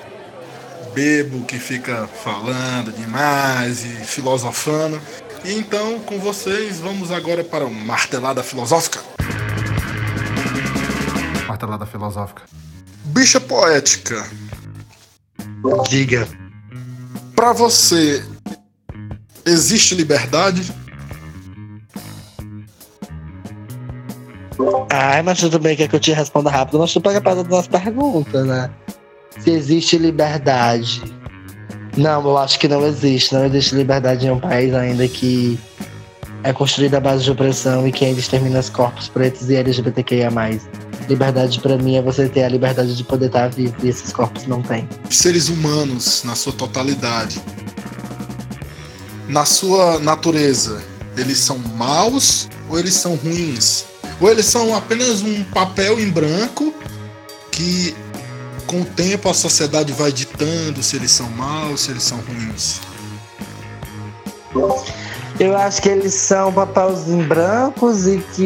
[0.95, 5.01] bebo que fica falando demais e filosofando.
[5.45, 9.01] E então, com vocês, vamos agora para o Martelada Filosófica.
[11.47, 12.43] Martelada Filosófica.
[13.09, 14.27] Bicha poética.
[15.89, 16.29] Diga.
[17.35, 18.25] Para você,
[19.45, 20.73] existe liberdade?
[24.91, 27.69] Ai, mas tudo bem, quer que eu te responda rápido, mas tu pega para das
[27.69, 28.71] perguntas, né?
[29.39, 31.03] Se existe liberdade.
[31.97, 33.35] Não, eu acho que não existe.
[33.35, 35.59] Não existe liberdade em um país ainda que
[36.43, 40.31] é construído à base de opressão e que ainda extermina os corpos pretos e LGBTQIA.
[41.09, 44.47] Liberdade para mim é você ter a liberdade de poder estar vivo e esses corpos
[44.47, 44.87] não têm.
[45.09, 47.41] Seres humanos, na sua totalidade,
[49.27, 50.83] na sua natureza,
[51.17, 53.85] eles são maus ou eles são ruins?
[54.21, 56.75] Ou eles são apenas um papel em branco
[57.51, 57.95] que
[58.67, 62.81] com o tempo a sociedade vai ditando se eles são maus, se eles são ruins?
[65.41, 68.43] Eu acho que eles são papéis em brancos e que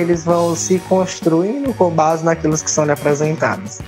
[0.00, 3.78] eles vão se construindo com base naquilo que são lhe apresentados.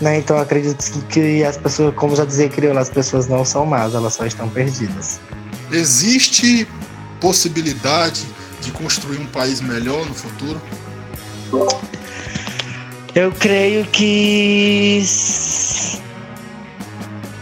[0.00, 0.18] Né?
[0.18, 4.14] Então acredito que as pessoas, como já dizia Crioula, as pessoas não são más, elas
[4.14, 5.20] só estão perdidas.
[5.70, 6.66] Existe
[7.20, 8.24] possibilidade
[8.62, 10.60] de construir um país melhor no futuro?
[13.14, 15.04] Eu creio que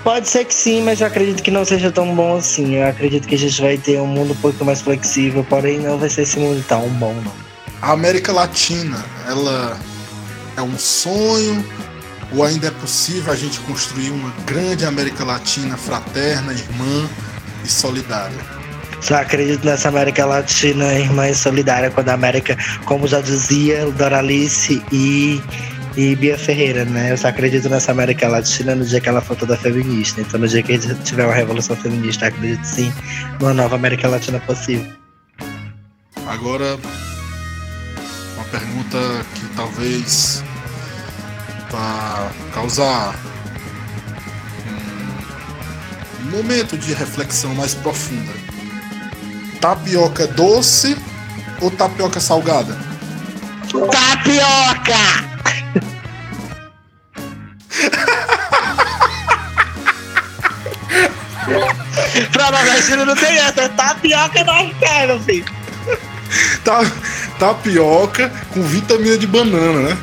[0.05, 2.75] Pode ser que sim, mas eu acredito que não seja tão bom assim.
[2.75, 5.97] Eu acredito que a gente vai ter um mundo um pouco mais flexível, porém não
[5.97, 7.33] vai ser esse mundo tão bom, não.
[7.81, 9.79] A América Latina, ela
[10.57, 11.65] é um sonho
[12.35, 17.09] ou ainda é possível a gente construir uma grande América Latina fraterna, irmã
[17.65, 18.39] e solidária?
[19.01, 24.83] Só acredito nessa América Latina irmã e solidária quando a América, como já dizia Doralice
[24.93, 25.43] e
[25.97, 27.13] e Bia Ferreira, né?
[27.13, 30.21] Eu só acredito nessa América Latina no dia que ela for toda feminista.
[30.21, 32.93] Então, no dia que tiver uma revolução feminista, acredito sim
[33.41, 34.91] numa nova América Latina possível.
[36.27, 36.79] Agora,
[38.37, 38.99] uma pergunta
[39.35, 40.43] que talvez
[41.71, 43.15] vá causar
[46.25, 48.33] um momento de reflexão mais profunda.
[49.61, 50.97] Tapioca doce
[51.61, 52.77] ou tapioca salgada?
[53.91, 55.32] Tapioca!
[62.33, 65.45] Pra nordestino não tem essa, é tapioca e nós quer, meu filho.
[66.65, 66.81] Ta,
[67.39, 69.99] tapioca com vitamina de banana, né?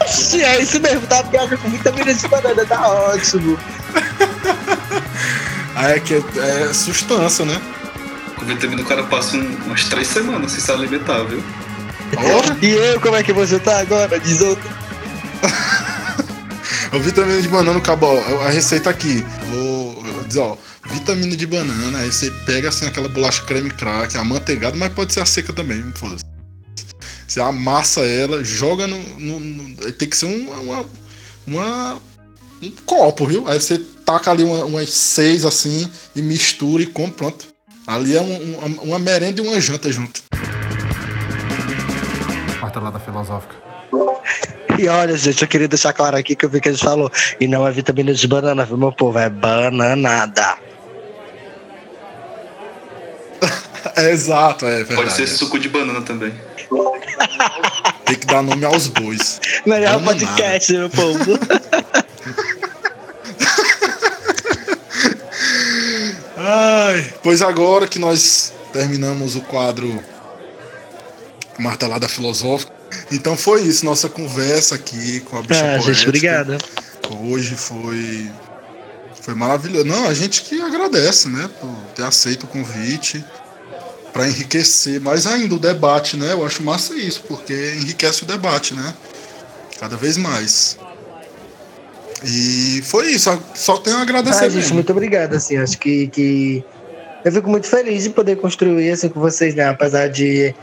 [0.00, 3.58] Oxi, é isso mesmo, tapioca com vitamina de banana, tá ótimo.
[5.74, 7.60] Aí é que é, é sustância, né?
[8.36, 11.42] Com vitamina o cara passa um, umas três semanas sem se alimentar, viu?
[12.62, 14.18] E eu, como é que você tá agora?
[14.20, 14.68] Diz outro.
[16.92, 18.18] A vitamina de banana, acabou.
[18.42, 19.24] A receita aqui.
[19.50, 20.56] Vou dizer, ó.
[20.86, 25.20] Vitamina de banana, aí você pega assim aquela bolacha creme crack, amanteigada, mas pode ser
[25.20, 26.24] a seca também, foda-se.
[27.26, 28.98] Você amassa ela, joga no.
[29.18, 30.84] no, no tem que ser uma, uma,
[31.46, 32.02] uma,
[32.62, 33.48] um copo, viu?
[33.48, 37.46] Aí você taca ali uma, umas seis assim e mistura e come, pronto.
[37.86, 40.22] Ali é um, uma, uma merenda e uma janta junto.
[42.74, 43.54] Martelada filosófica.
[44.76, 47.08] E olha, gente, eu queria deixar claro aqui que eu vi que a gente falou.
[47.38, 49.16] E não é vitamina de banana, viu, meu povo?
[49.16, 50.56] É bananada.
[53.94, 54.96] é exato, é verdade.
[54.96, 56.34] Pode ser suco de banana também.
[58.04, 59.40] Tem que dar nome aos bois.
[59.64, 60.26] Melhor Bananada.
[60.26, 61.38] podcast, meu povo.
[66.36, 70.02] Ai, pois agora que nós terminamos o quadro
[71.58, 72.72] Martelada Filosófica,
[73.10, 76.58] então foi isso, nossa conversa aqui com a bicha ah, gente, obrigado.
[77.22, 78.30] Hoje foi
[79.20, 79.86] foi maravilhoso.
[79.86, 83.24] Não, a gente que agradece, né, por ter aceito o convite
[84.12, 86.32] para enriquecer mais ainda o debate, né?
[86.32, 88.94] Eu acho massa isso, porque enriquece o debate, né?
[89.80, 90.78] Cada vez mais.
[92.22, 94.44] E foi isso, só tenho a agradecer.
[94.44, 96.64] Ah, gente, muito obrigado, assim, acho que, que
[97.24, 99.68] eu fico muito feliz de poder construir assim com vocês, né?
[99.68, 100.54] Apesar de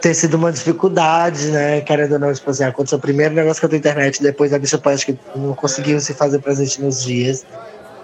[0.00, 1.80] ter sido uma dificuldade, né?
[1.82, 4.80] Querendo ou não, tipo assim, aconteceu o primeiro negócio com a internet, depois a bicha
[4.82, 7.44] acho que não conseguiu se fazer presente nos dias,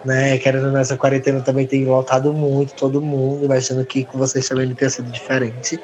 [0.05, 0.39] né?
[0.39, 4.49] Querendo ou não, essa quarentena também tem lotado muito todo mundo, imaginando que com vocês
[4.49, 5.81] também não tenha sido diferente.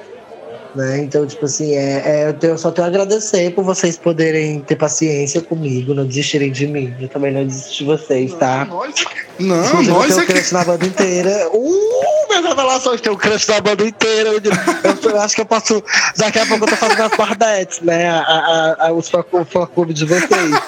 [0.74, 1.00] Né?
[1.00, 4.60] Então, tipo assim, é, é, eu, tenho, eu só tenho a agradecer por vocês poderem
[4.60, 6.94] ter paciência comigo, não desistirem de mim.
[6.98, 8.64] Eu também não desisto de vocês, tá?
[8.64, 10.54] Não, nós, não, nós é que...
[10.54, 11.50] na banda inteira.
[11.52, 14.30] Uh, minhas revelações, tem um crush na banda inteira.
[14.30, 15.82] Eu, eu, acho que eu posso.
[16.16, 18.08] Daqui a pouco eu tô fazendo as bardetes, né?
[18.08, 20.60] A, a, a, os fã-clube de vocês.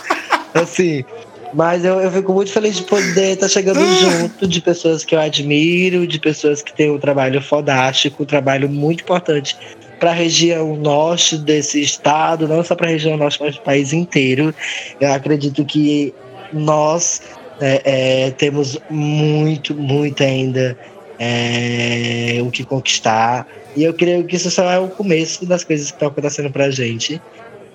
[0.54, 1.04] Assim.
[1.52, 3.84] Mas eu, eu fico muito feliz de poder estar tá chegando ah.
[3.84, 8.68] junto de pessoas que eu admiro, de pessoas que têm um trabalho fodástico, um trabalho
[8.68, 9.56] muito importante
[10.00, 13.64] para a região norte desse estado, não só para a região norte, mas para o
[13.64, 14.52] país inteiro.
[15.00, 16.12] Eu acredito que
[16.52, 17.22] nós
[17.60, 17.82] é,
[18.26, 20.76] é, temos muito, muito ainda
[21.18, 23.46] é, o que conquistar.
[23.76, 26.66] E eu creio que isso só é o começo das coisas que estão acontecendo para
[26.66, 27.20] a gente.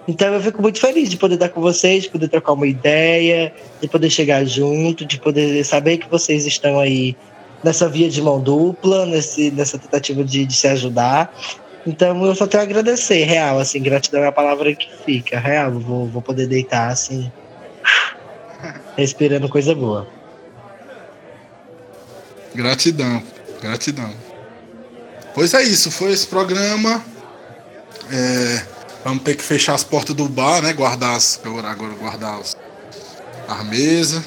[0.07, 3.53] Então eu fico muito feliz de poder estar com vocês, de poder trocar uma ideia,
[3.79, 7.15] de poder chegar junto, de poder saber que vocês estão aí
[7.63, 11.33] nessa via de mão dupla, nesse, nessa tentativa de, de se ajudar.
[11.85, 15.71] Então eu só tenho a agradecer, real, assim, gratidão é a palavra que fica, real,
[15.71, 17.31] vou, vou poder deitar assim,
[18.97, 20.07] respirando coisa boa.
[22.53, 23.23] Gratidão,
[23.61, 24.13] gratidão.
[25.33, 27.03] Pois é isso, foi esse programa.
[28.11, 28.61] É,
[29.03, 30.73] vamos ter que fechar as portas do bar, né?
[30.73, 31.39] Guardar as.
[31.43, 32.57] Agora guardar as,
[33.47, 34.23] as mesas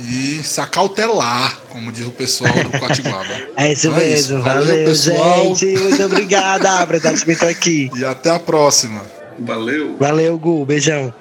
[0.00, 3.34] e se acautelar, como diz o pessoal do Quatiguaba.
[3.56, 4.42] é isso então é mesmo, isso.
[4.42, 5.54] valeu, valeu pessoal.
[5.56, 5.78] gente.
[5.78, 7.90] Muito obrigada, Abra, por aqui.
[7.96, 9.02] E até a próxima.
[9.38, 9.96] Valeu.
[9.98, 11.12] Valeu, Gu, beijão.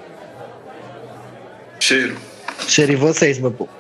[1.80, 2.18] Cheiro.
[2.68, 3.77] Cheiro em vocês, meu povo.